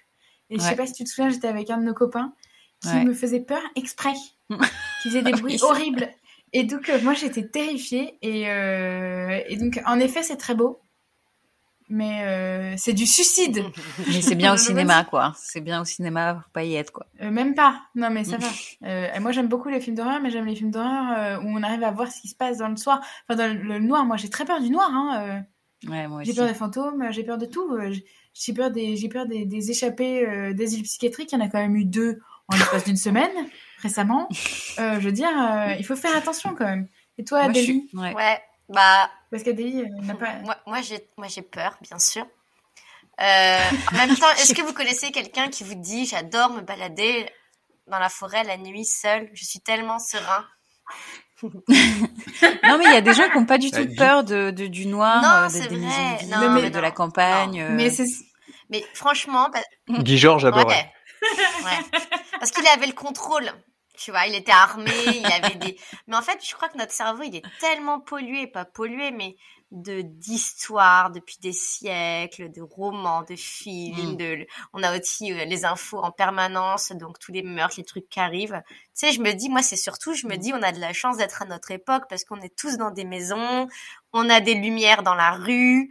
[0.51, 2.35] Et je sais pas si tu te souviens, j'étais avec un de nos copains
[2.83, 4.15] qui me faisait peur exprès,
[5.03, 6.09] qui faisait des bruits horribles.
[6.53, 8.19] Et donc, euh, moi, j'étais terrifiée.
[8.21, 10.81] Et, et donc, en effet, c'est très beau
[11.93, 13.63] mais euh, c'est du suicide.
[14.09, 15.35] Mais c'est bien au cinéma, quoi.
[15.37, 17.07] C'est bien au cinéma, faut pas y être, quoi.
[17.21, 17.83] Euh, même pas.
[17.95, 18.49] Non, mais ça va.
[18.85, 21.85] Euh, moi, j'aime beaucoup les films d'horreur, mais j'aime les films d'horreur où on arrive
[21.85, 23.01] à voir ce qui se passe dans le soir.
[23.29, 24.05] Enfin, dans le, noir.
[24.05, 24.91] Moi, j'ai très peur du noir.
[24.93, 25.45] Hein,
[25.89, 27.79] ouais, moi J'ai peur des fantômes, j'ai peur de tout.
[28.35, 31.31] J'ai peur des, j'ai peur des, des échappées d'asile psychiatrique.
[31.33, 33.31] Il y en a quand même eu deux en l'espace d'une semaine
[33.83, 34.29] récemment.
[34.79, 35.31] je veux dire,
[35.79, 36.89] il faut faire attention quand même.
[37.19, 37.89] Et toi, Adélie?
[37.95, 38.43] Ouais.
[38.69, 40.35] Bah, Parce qu'Adélie n'a pas.
[40.45, 42.27] Moi, moi j'ai, moi, j'ai peur, bien sûr.
[43.21, 43.59] Euh,
[43.91, 47.27] en même temps, est-ce que vous connaissez quelqu'un qui vous dit j'adore me balader
[47.87, 50.47] dans la forêt la nuit seule Je suis tellement serein.
[51.43, 54.87] non, mais il y a des gens qui n'ont pas du tout peur de, du
[54.87, 57.63] noir, non, euh, des, maisons vides, de la campagne.
[57.63, 57.71] Euh.
[57.71, 57.91] Mais,
[58.69, 59.51] mais franchement.
[59.89, 60.93] Guy Georges adorait.
[61.65, 62.01] ouais.
[62.39, 63.51] Parce qu'il avait le contrôle
[63.97, 65.79] tu vois, il était armé, il avait des.
[66.07, 69.37] Mais en fait, je crois que notre cerveau, il est tellement pollué, pas pollué, mais
[69.71, 74.17] de d'histoires depuis des siècles, de romans, de films, mm.
[74.17, 74.47] de.
[74.73, 78.21] On a aussi euh, les infos en permanence, donc tous les meurtres, les trucs qui
[78.21, 78.63] arrivent.
[78.69, 80.93] Tu sais, je me dis, moi, c'est surtout, je me dis, on a de la
[80.93, 83.69] chance d'être à notre époque parce qu'on est tous dans des maisons,
[84.13, 85.91] on a des lumières dans la rue.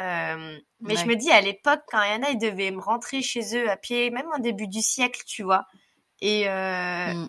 [0.00, 2.80] Euh, mais je me dis, à l'époque, quand il y en a, ils devaient me
[2.80, 5.64] rentrer chez eux à pied, même au début du siècle, tu vois.
[6.20, 7.26] Et euh,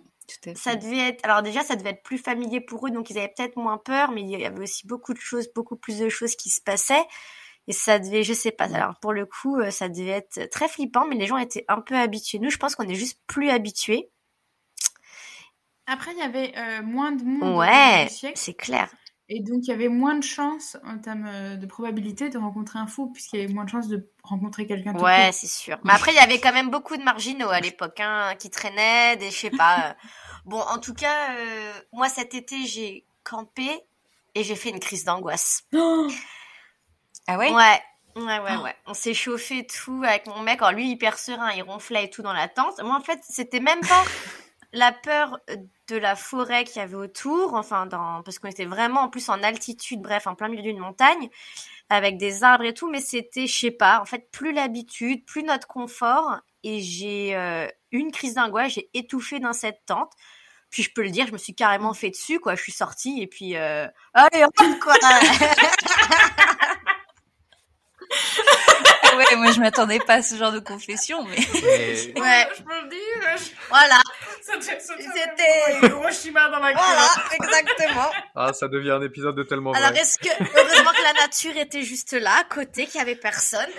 [0.56, 3.34] ça devait être, alors déjà, ça devait être plus familier pour eux, donc ils avaient
[3.36, 6.36] peut-être moins peur, mais il y avait aussi beaucoup de choses, beaucoup plus de choses
[6.36, 7.06] qui se passaient.
[7.68, 10.68] Et ça devait, je sais pas, alors pour le coup, euh, ça devait être très
[10.68, 12.40] flippant, mais les gens étaient un peu habitués.
[12.40, 14.10] Nous, je pense qu'on est juste plus habitués.
[15.86, 17.58] Après, il y avait euh, moins de monde.
[17.58, 18.90] Ouais, c'est clair.
[19.36, 22.78] Et donc, il y avait moins de chances en termes euh, de probabilité de rencontrer
[22.78, 24.94] un fou, puisqu'il y avait moins de chances de rencontrer quelqu'un.
[24.94, 25.80] Ouais, c'est sûr.
[25.84, 29.16] Mais après, il y avait quand même beaucoup de marginaux à l'époque, hein, qui traînaient,
[29.18, 29.96] des, je sais pas.
[30.46, 33.68] Bon, en tout cas, euh, moi cet été, j'ai campé
[34.36, 35.64] et j'ai fait une crise d'angoisse.
[35.74, 37.52] ah ouais?
[37.52, 37.82] Ouais.
[38.16, 38.76] Ouais, ouais, ouais.
[38.86, 40.62] On s'est chauffé tout avec mon mec.
[40.62, 42.80] Alors lui, hyper serein, il ronflait et tout dans la tente.
[42.84, 44.04] Moi, en fait, c'était même pas
[44.74, 45.40] la peur
[45.88, 49.30] de la forêt qu'il y avait autour, enfin, dans, parce qu'on était vraiment en plus
[49.30, 51.30] en altitude, bref, en plein milieu d'une montagne,
[51.90, 55.44] avec des arbres et tout, mais c'était, je sais pas, en fait, plus l'habitude, plus
[55.44, 60.12] notre confort, et j'ai euh, une crise d'angoisse, j'ai étouffé dans cette tente.
[60.70, 62.56] Puis je peux le dire, je me suis carrément fait dessus, quoi.
[62.56, 63.86] Je suis sortie et puis, euh...
[64.16, 64.96] allez, on quoi.
[69.18, 71.38] ouais, moi je m'attendais pas à ce genre de confession, mais.
[71.38, 72.48] ouais.
[72.58, 73.38] Je peux le dire.
[73.70, 74.02] Voilà.
[74.42, 78.12] C'était Hiroshima dans la Voilà, exactement.
[78.36, 81.84] Ah, ça devient un épisode de tellement Alors, est-ce que, heureusement que la nature était
[81.84, 83.70] juste là, à côté, qu'il y avait personne?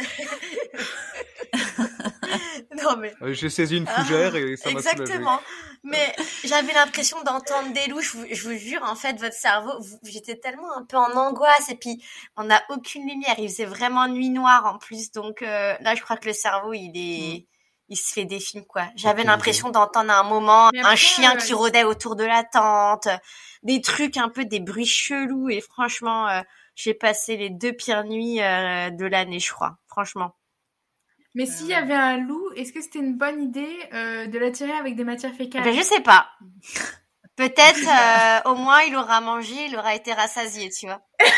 [2.82, 3.14] non, mais.
[3.22, 5.40] Euh, j'ai saisi une fougère et ça m'a Exactement.
[5.86, 6.14] Mais
[6.44, 8.00] j'avais l'impression d'entendre des loups.
[8.00, 9.72] Je vous, jure, en fait, votre cerveau,
[10.04, 12.02] j'étais tellement un peu en angoisse et puis
[12.36, 13.34] on n'a aucune lumière.
[13.38, 15.12] Il faisait vraiment nuit noire en plus.
[15.12, 17.46] Donc euh, là, je crois que le cerveau, il est,
[17.94, 18.86] il se fait des films quoi.
[18.96, 23.08] J'avais l'impression d'entendre à un moment un chien qui rôdait autour de la tente,
[23.62, 26.42] des trucs un peu des bruits chelous et franchement, euh,
[26.74, 29.78] j'ai passé les deux pires nuits euh, de l'année, je crois.
[29.86, 30.34] Franchement.
[31.36, 34.72] Mais s'il y avait un loup, est-ce que c'était une bonne idée euh, de l'attirer
[34.72, 35.64] avec des matières fécales?
[35.64, 36.28] ben, Je sais pas.
[37.36, 41.00] Peut-être euh, au moins il aura mangé, il aura été rassasié, tu vois.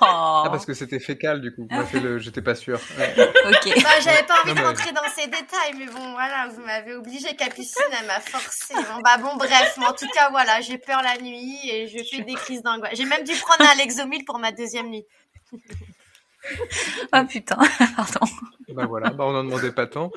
[0.00, 1.68] Ah parce que c'était fécal du coup.
[1.70, 2.18] Moi le...
[2.18, 2.80] j'étais pas sûr.
[2.80, 3.82] ok.
[3.82, 7.36] Bah, j'avais pas envie de rentrer dans ces détails, mais bon voilà, vous m'avez obligé.
[7.36, 8.74] Capucine, elle m'a forcé.
[8.74, 12.02] Bon bah bon bref, mais en tout cas voilà, j'ai peur la nuit et je
[12.02, 12.94] fais des crises d'angoisse.
[12.94, 15.04] J'ai même dû prendre un Lexomil pour ma deuxième nuit.
[15.52, 17.58] oh putain,
[17.96, 18.26] pardon.
[18.70, 20.10] Bah voilà, bah on en demandait pas tant.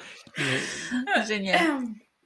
[1.28, 1.84] Génial.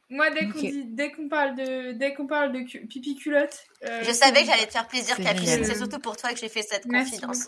[0.10, 3.65] Moi, dès qu'on dit, dès qu'on parle de, dès qu'on parle de pipi culotte.
[3.84, 5.65] Euh, je savais que j'allais te faire plaisir, Capucine.
[5.65, 7.48] C'est surtout pour toi que j'ai fait cette confidence.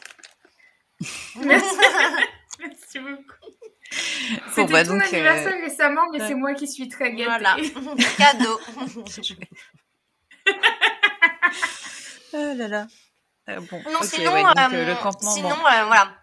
[1.36, 1.76] Merci.
[2.60, 3.34] Merci beaucoup.
[4.50, 5.63] C'était bah, ton anniversaire euh...
[5.63, 7.26] récemment, mais c'est moi qui suis très gâtée.
[7.26, 7.56] Voilà.
[8.17, 8.60] Cadeau.
[12.34, 12.88] oh là là.
[13.50, 13.82] Euh, bon.
[13.89, 15.56] Non, sinon, ouais, donc, euh, le campement, sinon, bon.
[15.62, 16.13] voilà.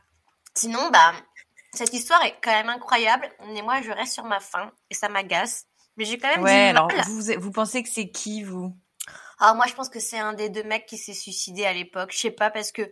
[0.55, 1.15] Sinon, bah,
[1.73, 3.29] cette histoire est quand même incroyable.
[3.49, 5.67] Mais moi, je reste sur ma faim et ça m'agace.
[5.97, 8.77] Mais j'ai quand même ouais, du alors vous, vous pensez que c'est qui, vous?
[9.39, 12.11] Ah, moi, je pense que c'est un des deux mecs qui s'est suicidé à l'époque.
[12.13, 12.83] Je sais pas, parce que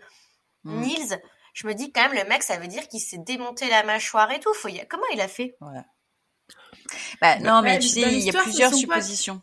[0.65, 0.81] mmh.
[0.81, 1.23] Nils,
[1.55, 4.31] je me dis quand même, le mec, ça veut dire qu'il s'est démonté la mâchoire
[4.31, 4.53] et tout.
[4.55, 4.87] Faut y...
[4.89, 5.57] Comment il a fait?
[5.61, 5.83] Ouais.
[7.21, 9.41] Bah, non, mais tu sais, il y a plusieurs suppositions.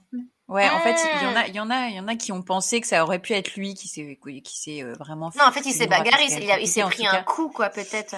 [0.48, 2.16] Ouais, en fait, il y en a, il y en a, il y en a
[2.16, 5.32] qui ont pensé que ça aurait pu être lui qui s'est, qui s'est euh, vraiment.
[5.40, 8.16] Non, en fait, il s'est bagarré, il, s'est pris un coup, quoi, peut-être.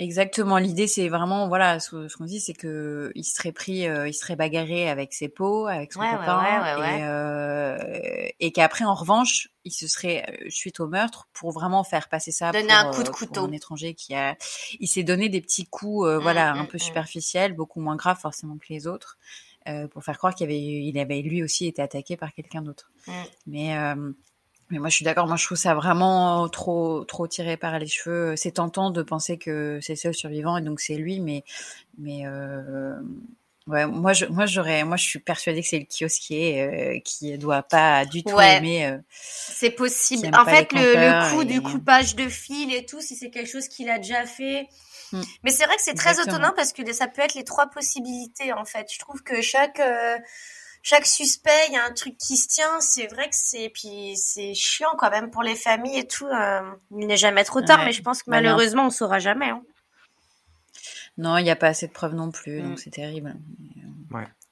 [0.00, 0.04] Euh.
[0.04, 0.58] Exactement.
[0.58, 4.14] L'idée, c'est vraiment, voilà, ce, ce qu'on dit, c'est que il serait pris, euh, il
[4.14, 8.84] serait bagarré avec ses pots, avec son ouais, copain, ouais, ouais, et, euh, et qu'après,
[8.84, 12.52] en revanche, il se serait euh, suite au meurtre pour vraiment faire passer ça.
[12.52, 13.44] Donner pour, un coup de euh, couteau.
[13.44, 14.36] un étranger qui a,
[14.78, 16.80] il s'est donné des petits coups, euh, voilà, mmh, un peu mmh.
[16.80, 19.18] superficiels, beaucoup moins graves forcément que les autres,
[19.92, 22.90] pour faire croire qu'il avait, il avait lui aussi été attaqué par quelqu'un d'autre.
[23.06, 23.12] Mmh.
[23.46, 23.94] Mais
[24.70, 25.26] mais moi, je suis d'accord.
[25.26, 28.36] Moi, je trouve ça vraiment trop, trop tiré par les cheveux.
[28.36, 31.44] C'est tentant de penser que c'est seul survivant et donc c'est lui, mais,
[31.98, 32.94] mais euh,
[33.66, 37.36] ouais, moi, je, moi, j'aurais, moi, je suis persuadée que c'est le kiosquier euh, qui
[37.38, 38.56] doit pas du tout Ouais.
[38.56, 38.86] aimer.
[38.86, 40.30] euh, C'est possible.
[40.36, 43.50] En fait, le, le coup et- du coupage de fil et tout, si c'est quelque
[43.50, 44.68] chose qu'il a déjà fait.
[45.12, 45.22] Hmm.
[45.42, 48.52] Mais c'est vrai que c'est très étonnant parce que ça peut être les trois possibilités,
[48.52, 48.86] en fait.
[48.92, 50.16] Je trouve que chaque, euh,
[50.82, 52.80] chaque suspect, il y a un truc qui se tient.
[52.80, 56.26] C'est vrai que c'est, puis c'est chiant quand même pour les familles et tout.
[56.26, 56.60] euh,
[56.98, 57.86] il n'est jamais trop tard, Ouais.
[57.86, 59.50] mais je pense que Bah malheureusement, on saura jamais.
[59.50, 59.62] hein.
[61.18, 62.68] Non, il n'y a pas assez de preuves non plus, Mm.
[62.68, 63.34] donc c'est terrible.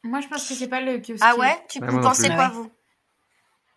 [0.04, 1.16] Moi, je pense que c'est pas le kiosquier.
[1.22, 1.58] Ah ouais?
[1.68, 2.52] Tu Ouais, vous pensez quoi, ouais.
[2.52, 2.70] vous?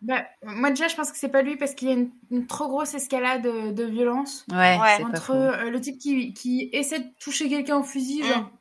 [0.01, 2.47] Bah, moi déjà, je pense que c'est pas lui parce qu'il y a une, une
[2.47, 5.03] trop grosse escalade de, de violence Ouais, Ouais.
[5.05, 8.27] entre euh, le type qui, qui essaie de toucher quelqu'un au fusil, Mm.
[8.27, 8.51] genre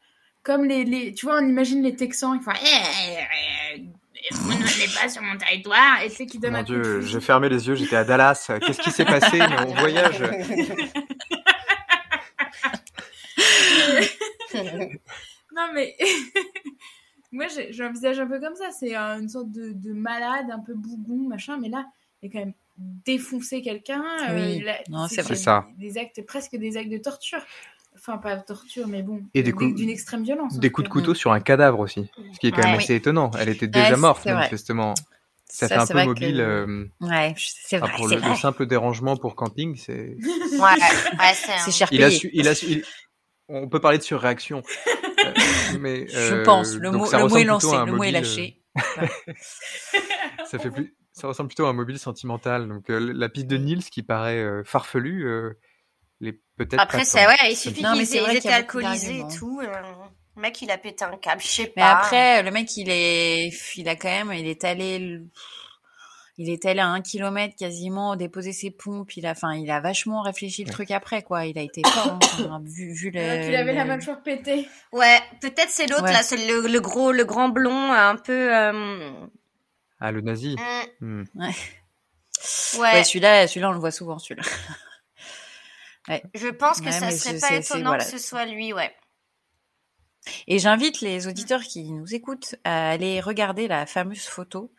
[0.42, 4.50] comme les, les, tu vois, on imagine les Texans, ils font, eh, eh, eh, vous
[4.52, 7.66] ne venez pas sur mon territoire, et sais qui donne Mon Dieu, j'ai fermé les
[7.68, 8.50] yeux, j'étais à Dallas.
[8.64, 9.38] Qu'est-ce qui s'est passé?
[9.38, 10.22] Mais on voyage.
[15.52, 15.96] Non mais
[17.32, 20.60] moi j'ai- j'envisage un peu comme ça, c'est euh, une sorte de, de malade, un
[20.60, 21.84] peu bougon, machin, mais là,
[22.22, 24.02] il a quand même défoncé quelqu'un.
[24.30, 24.64] euh, Oui.
[25.08, 25.22] c'est.
[25.22, 25.66] C'est ça.
[25.76, 27.44] Des actes, presque des actes de torture.
[28.00, 29.20] Enfin, pas de torture, mais bon.
[29.34, 30.54] Et des coups- D'une extrême violence.
[30.56, 32.94] en Des coups de couteau sur un cadavre aussi, ce qui est quand même assez
[32.94, 33.30] étonnant.
[33.38, 34.94] Elle était déjà Ouais, morte, manifestement.
[35.44, 36.36] Ça, Ça, fait un peu mobile.
[36.36, 40.16] que- euh, Ouais, c'est ah, vrai, pour le, simple dérangement pour camping, c'est.
[40.16, 42.18] Ouais, ouais, c'est un- cher Il a payé.
[42.18, 42.84] su, il a su, il-
[43.48, 44.62] On peut parler de surréaction.
[45.22, 46.74] Euh, mais, Je euh, pense.
[46.76, 48.62] Le mot, le mot est lancé, le mot est mobile, euh, lâché.
[50.46, 52.68] ça fait plus, ça ressemble plutôt à un mobile sentimental.
[52.68, 55.58] Donc euh, la piste de Nils qui paraît euh, farfelue, euh,
[56.64, 56.80] peut-être.
[56.80, 59.60] Après, c'est ouais, il suffit mais qu'ils étaient beaucoup alcoolisés et tout.
[59.62, 59.66] euh,
[60.36, 61.92] le mec, il a pété un câble, je sais Mais pas.
[61.98, 65.20] après, le mec, il est, il a quand même, il est allé,
[66.38, 69.14] il est allé à un kilomètre quasiment déposer ses pompes.
[69.16, 71.44] Il a, enfin, il a vachement réfléchi le truc après, quoi.
[71.46, 73.44] Il a été fort, hein, vu, vu le.
[73.44, 74.66] Qu'il avait la le- mâchoire pétée.
[74.92, 76.12] Ouais, peut-être c'est l'autre Ouais.
[76.12, 78.54] là, c'est le, le gros, le grand blond, un peu.
[78.56, 79.10] euh,
[80.00, 80.56] Ah, le nazi.
[81.00, 81.24] Hmm.
[81.34, 81.54] ouais,
[82.78, 84.46] Ouais, celui-là, celui-là, on le voit souvent, celui-là.
[86.34, 88.04] je pense que Ouais, ça serait pas étonnant voilà.
[88.04, 88.92] que ce soit lui, ouais.
[90.46, 94.70] Et j'invite les auditeurs qui nous écoutent à aller regarder la fameuse photo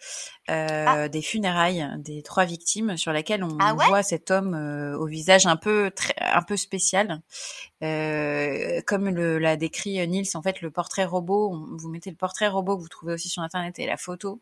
[0.51, 1.09] euh, Ah.
[1.09, 3.87] des funérailles des trois victimes sur laquelle on Ah ouais?
[3.87, 7.21] voit cet homme euh, au visage un peu très, un peu spécial,
[7.83, 10.29] Euh, comme l'a décrit Nils.
[10.35, 13.27] En fait, le portrait robot, on- vous mettez le portrait robot que vous trouvez aussi
[13.27, 14.41] sur internet et la photo.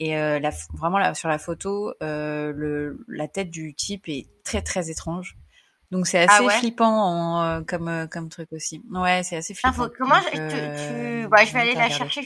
[0.00, 4.26] Et euh, la, vraiment là, sur la photo, euh, le, la tête du type est
[4.42, 5.36] très très étrange.
[5.90, 6.58] Donc c'est Ah assez ouais?
[6.58, 8.82] flippant en, euh, comme euh, comme truc aussi.
[8.90, 9.84] Ouais, c'est assez Ah, flippant.
[9.84, 11.94] faut- comment Donc, je, tu, euh, tu- bah, je vais aller la regarder.
[11.94, 12.20] chercher.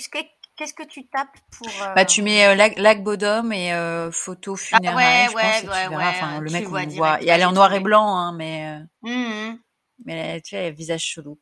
[0.57, 4.11] Qu'est-ce que- tu tapes pour euh, Bah tu mets euh, lac, lac Bodom et euh,
[4.13, 6.11] photo je ouais, pense, et ouais, tu verras.
[6.11, 7.19] ouais, Enfin, le mec on voit.
[7.21, 9.59] tu Et elle est en noir et blanc, hein, mais euh, Mhm.
[10.05, 11.39] mais tu vois, elle a un visage chelou.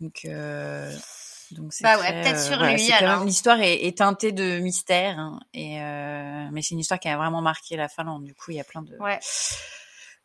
[0.00, 0.92] Donc euh,
[1.52, 4.58] donc c'est Bah ouais, peut-être euh, sur voilà, lui, même l'histoire est, est teintée de
[4.58, 8.24] mystère hein, et euh, mais c'est une histoire qui a vraiment marqué la Finlande.
[8.24, 9.20] Du coup, il y a plein de Ouais.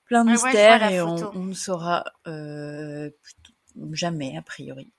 [0.10, 3.12] Plein de mystères et on, ne saura euh,
[3.92, 4.92] jamais a priori.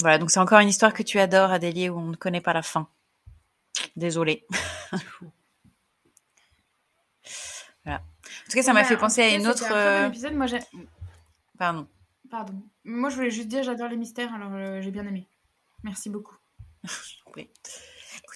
[0.00, 2.52] Voilà, donc c'est encore une histoire que tu adores, Adélie, où on ne connaît pas
[2.52, 2.88] la fin.
[3.94, 4.44] Désolée.
[7.84, 8.00] voilà.
[8.00, 9.64] En tout cas, ça m'a fait penser à une autre.
[9.70, 10.34] un euh, épisode.
[10.34, 10.46] Moi.
[11.56, 11.86] Pardon.
[12.28, 12.60] Pardon.
[12.84, 15.28] Moi, je voulais juste dire, j'adore les mystères, alors euh, j'ai bien aimé.
[15.84, 16.36] Merci beaucoup.
[17.34, 17.48] Oui.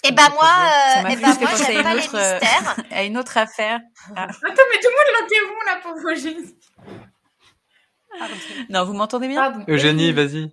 [0.03, 0.43] Et me bah fait moi.
[0.45, 2.75] Ça euh, m'a eh bah moi, j'aime une pas les autre, euh, mystères.
[2.91, 3.79] à une autre affaire.
[4.15, 4.23] Ah.
[4.25, 6.55] Attends, mais tout le monde l'interrompt là pour Eugénie.
[8.69, 9.41] Non, vous m'entendez bien?
[9.51, 9.65] Pardon.
[9.67, 10.51] Eugénie, vas-y.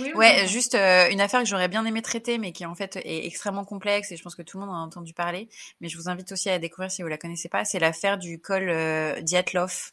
[0.00, 0.48] oui, Ouais, oui.
[0.48, 3.64] juste euh, une affaire que j'aurais bien aimé traiter, mais qui en fait est extrêmement
[3.64, 5.48] complexe et je pense que tout le monde en a entendu parler.
[5.80, 7.64] Mais je vous invite aussi à la découvrir si vous la connaissez pas.
[7.64, 9.92] C'est l'affaire du col euh, Diatlov.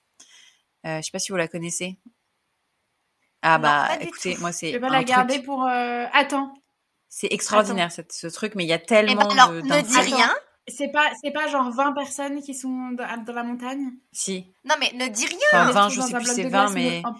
[0.86, 1.97] Euh, je sais pas si vous la connaissez.
[3.41, 4.41] Ah Non, bah écoutez, tout.
[4.41, 5.65] moi Je c'est vais pas un la garder truc- pour.
[5.65, 6.53] euh, Attends,
[7.09, 9.81] c'est extraordinaire cette- ce truc, mais il y a Eh tellement bah alors, de ne
[9.81, 10.33] dis rien.
[10.67, 13.91] c'est pas, c'est pas genre 20 personnes qui sont dans, dans la montagne?
[14.11, 15.37] Si, Non mais ne dis rien.
[15.53, 17.15] enfin On les 20, trouve je sais plus c'est de 20, glace, mais en-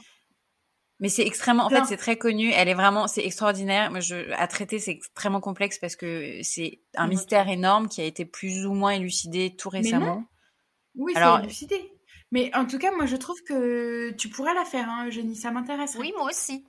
[1.00, 2.50] Mais c'est extrêmement, en fait, c'est très connu.
[2.52, 3.92] Elle est vraiment, c'est extraordinaire.
[3.92, 7.12] Moi, je, à traiter, c'est extrêmement complexe parce que c'est un Ok.
[7.12, 10.24] mystère énorme qui a été plus ou moins élucidé tout Mais récemment.
[10.96, 11.92] Oui, Alors- c'est élucidé.
[12.32, 15.36] Mais en tout cas, moi, je trouve que tu pourrais la faire, hein, Eugénie.
[15.36, 15.96] Ça m'intéresse.
[16.00, 16.66] Oui, moi aussi.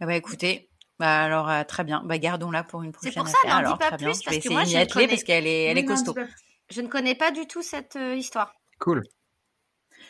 [0.00, 0.68] Ah bah écoutez,
[0.98, 2.02] bah alors euh, très bien.
[2.04, 4.08] Bah gardons-la pour une C'est prochaine pour ça, n'en dis Alors pas bien.
[4.10, 5.46] plus, Je parce vais que essayer moi, de m'y je ne atteler parce connais- qu'elle
[5.46, 6.14] est, elle est non, costaud.
[6.70, 8.54] Je ne connais pas du tout cette euh, histoire.
[8.78, 9.02] Cool.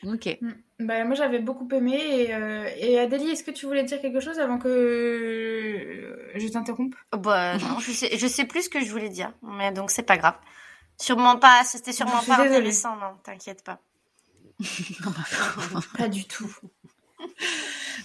[0.07, 0.39] Ok.
[0.41, 0.51] Mm.
[0.81, 1.95] Bah, moi, j'avais beaucoup aimé.
[1.97, 6.49] Et, euh, et Adélie, est-ce que tu voulais dire quelque chose avant que euh, je
[6.49, 6.95] t'interrompe?
[7.13, 9.91] Oh, Bah non, je sais, je sais plus ce que je voulais dire, mais donc
[9.93, 10.35] c'est pas grave.
[11.01, 12.57] Sûrement pas, c'était sûrement Je pas désolée.
[12.57, 13.79] intéressant, non, t'inquiète pas.
[15.99, 16.53] Pas du tout.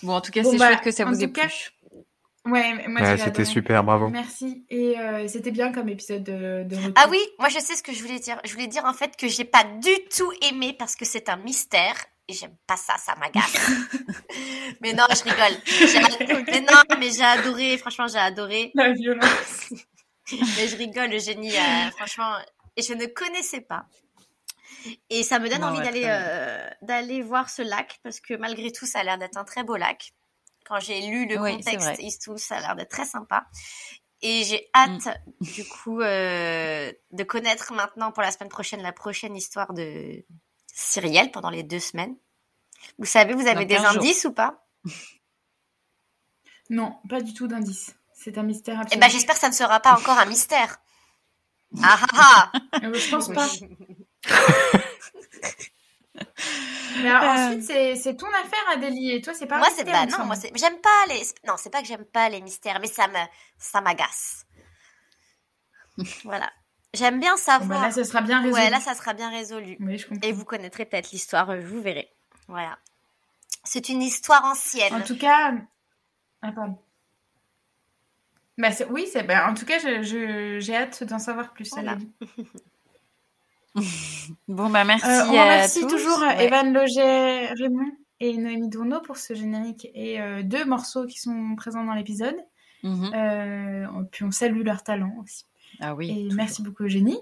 [0.03, 1.41] Bon, en tout cas, Bon, c'est bah, chouette que ça vous ait plu.
[2.47, 4.09] Ouais, moi, c'était super, bravo.
[4.09, 4.65] Merci.
[4.69, 6.93] Et euh, c'était bien comme épisode de, de retour.
[6.95, 8.39] Ah oui, moi je sais ce que je voulais dire.
[8.45, 11.35] Je voulais dire en fait que j'ai pas du tout aimé parce que c'est un
[11.37, 11.95] mystère
[12.29, 13.69] et j'aime pas ça, ça m'agace.
[14.81, 15.57] mais non, je rigole.
[15.65, 18.71] J'ai- Mais non, mais j'ai adoré, franchement j'ai adoré.
[18.75, 19.73] La violence.
[20.31, 22.33] Mais je rigole, le génie, euh, franchement.
[22.75, 23.85] Et je ne connaissais pas.
[25.09, 28.33] Et ça me donne Non, envie ouais, d'aller euh, d'aller voir ce lac parce que
[28.33, 30.11] malgré tout, ça a l'air d'être un très beau lac.
[30.67, 31.95] Quand j'ai lu le Oui, contexte vrai.
[31.99, 33.45] et tout, ça a l'air d'être très sympa.
[34.21, 35.07] Et j'ai hâte,
[35.39, 35.45] Mm.
[35.45, 40.25] du coup, euh, de connaître maintenant pour la semaine prochaine la prochaine histoire de
[40.73, 42.15] Cyrielle pendant les deux semaines.
[42.97, 44.01] Vous savez, vous avez Dans des 15 jours.
[44.03, 44.65] indices ou pas?
[46.69, 47.95] Non, pas du tout d'indice.
[48.13, 48.99] C'est un mystère Eh absolu.
[48.99, 50.79] ben, j'espère que ça ne sera pas encore un mystère.
[51.83, 53.47] Ah ah ah Euh, je pense pas.
[57.03, 57.47] Mais alors, Euh.
[57.57, 59.11] ensuite, c'est, ton affaire, Adélie.
[59.11, 61.81] Et toi, c'est pas Moi, c'est bah non, moi j'aime pas les non, c'est pas
[61.81, 63.19] que j'aime pas les mystères, mais ça me
[63.57, 64.45] ça m'agace.
[66.23, 66.51] voilà.
[66.93, 67.81] J'aime bien bah, savoir.
[67.83, 68.53] là, ce sera bien résolu.
[68.61, 69.77] ouais, là ça sera bien résolu.
[69.79, 70.27] Oui, je comprends.
[70.27, 72.09] Et vous connaîtrez peut-être l'histoire, euh, vous verrez.
[72.47, 72.79] Voilà.
[73.63, 74.93] C'est une histoire ancienne.
[74.93, 75.53] En tout cas...
[76.41, 76.79] Ah, pardon.
[78.57, 79.23] Bah, Oui, c'est...
[79.23, 81.69] Bah, en tout cas, je, je- j'ai hâte d'en savoir plus.
[81.71, 81.91] Voilà.
[81.91, 82.11] Adélie.
[84.47, 85.05] Bon, bah merci.
[85.07, 85.87] Euh, on à remercie tous.
[85.87, 86.45] toujours euh, Ouais.
[86.45, 91.55] Evan Loget, Raymond et Noémie Dourneau pour ce générique et euh, deux morceaux qui sont
[91.55, 92.35] présents dans l'épisode.
[92.83, 95.45] Euh, puis on salue leur talent aussi.
[95.79, 96.09] Ah oui.
[96.09, 96.35] et toujours.
[96.35, 97.19] merci beaucoup Eugénie.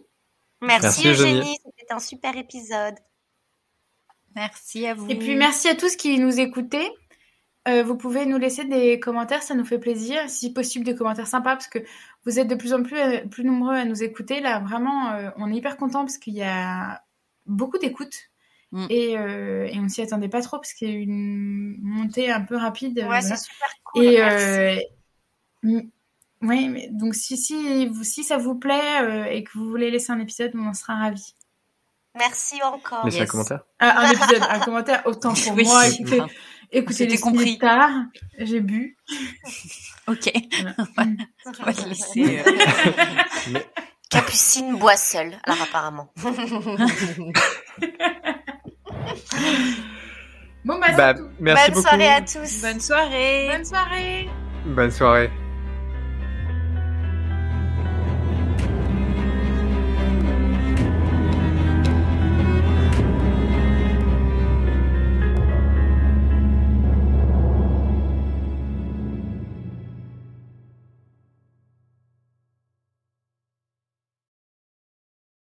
[0.62, 1.40] Merci, Merci, Eugénie.
[1.40, 2.96] Eugénie, c'était un super épisode.
[4.36, 5.10] Merci à vous.
[5.10, 6.92] Et puis merci à tous qui nous écoutez.
[7.68, 10.30] Euh, vous pouvez nous laisser des commentaires, ça nous fait plaisir.
[10.30, 11.80] Si possible, des commentaires sympas parce que
[12.26, 14.40] vous êtes de plus en plus, euh, plus nombreux à nous écouter.
[14.42, 17.04] Là, vraiment, euh, on est hyper content parce qu'il y a
[17.46, 18.16] beaucoup d'écoutes.
[18.72, 18.88] Mm.
[18.90, 22.32] Et, euh, et on s'y attendait pas trop parce qu'il y a eu une montée
[22.32, 22.98] un peu rapide.
[23.00, 23.22] euh, Ouais, voilà.
[23.22, 24.04] c'est super cool.
[24.06, 24.86] Et merci.
[25.64, 25.82] euh,
[26.42, 29.92] ouais, mais donc si, si, vous, si ça vous plaît euh, et que vous voulez
[29.92, 31.36] laisser un épisode, on en sera ravis.
[32.18, 33.06] Merci encore.
[33.06, 33.66] Laissez un commentaire.
[33.80, 35.64] Ah, un épisode, un commentaire, autant pour Oui.
[35.66, 35.88] moi.
[35.88, 36.22] Écoutez,
[36.72, 37.58] écoutez les compris.
[37.58, 37.92] tard,
[38.40, 38.98] j'ai bu.
[40.08, 40.32] Ok.
[40.62, 40.76] Voilà.
[41.60, 42.44] On va te laisser.
[42.46, 43.60] euh,
[44.12, 46.14] Capucine boit seule, alors apparemment.
[50.64, 51.28] Bon, bah, Bah, tout.
[51.40, 51.88] merci Bonne beaucoup.
[51.88, 52.62] soirée à tous.
[52.62, 53.50] Bonne soirée.
[53.52, 54.30] Bonne soirée.
[54.66, 55.30] Bonne soirée.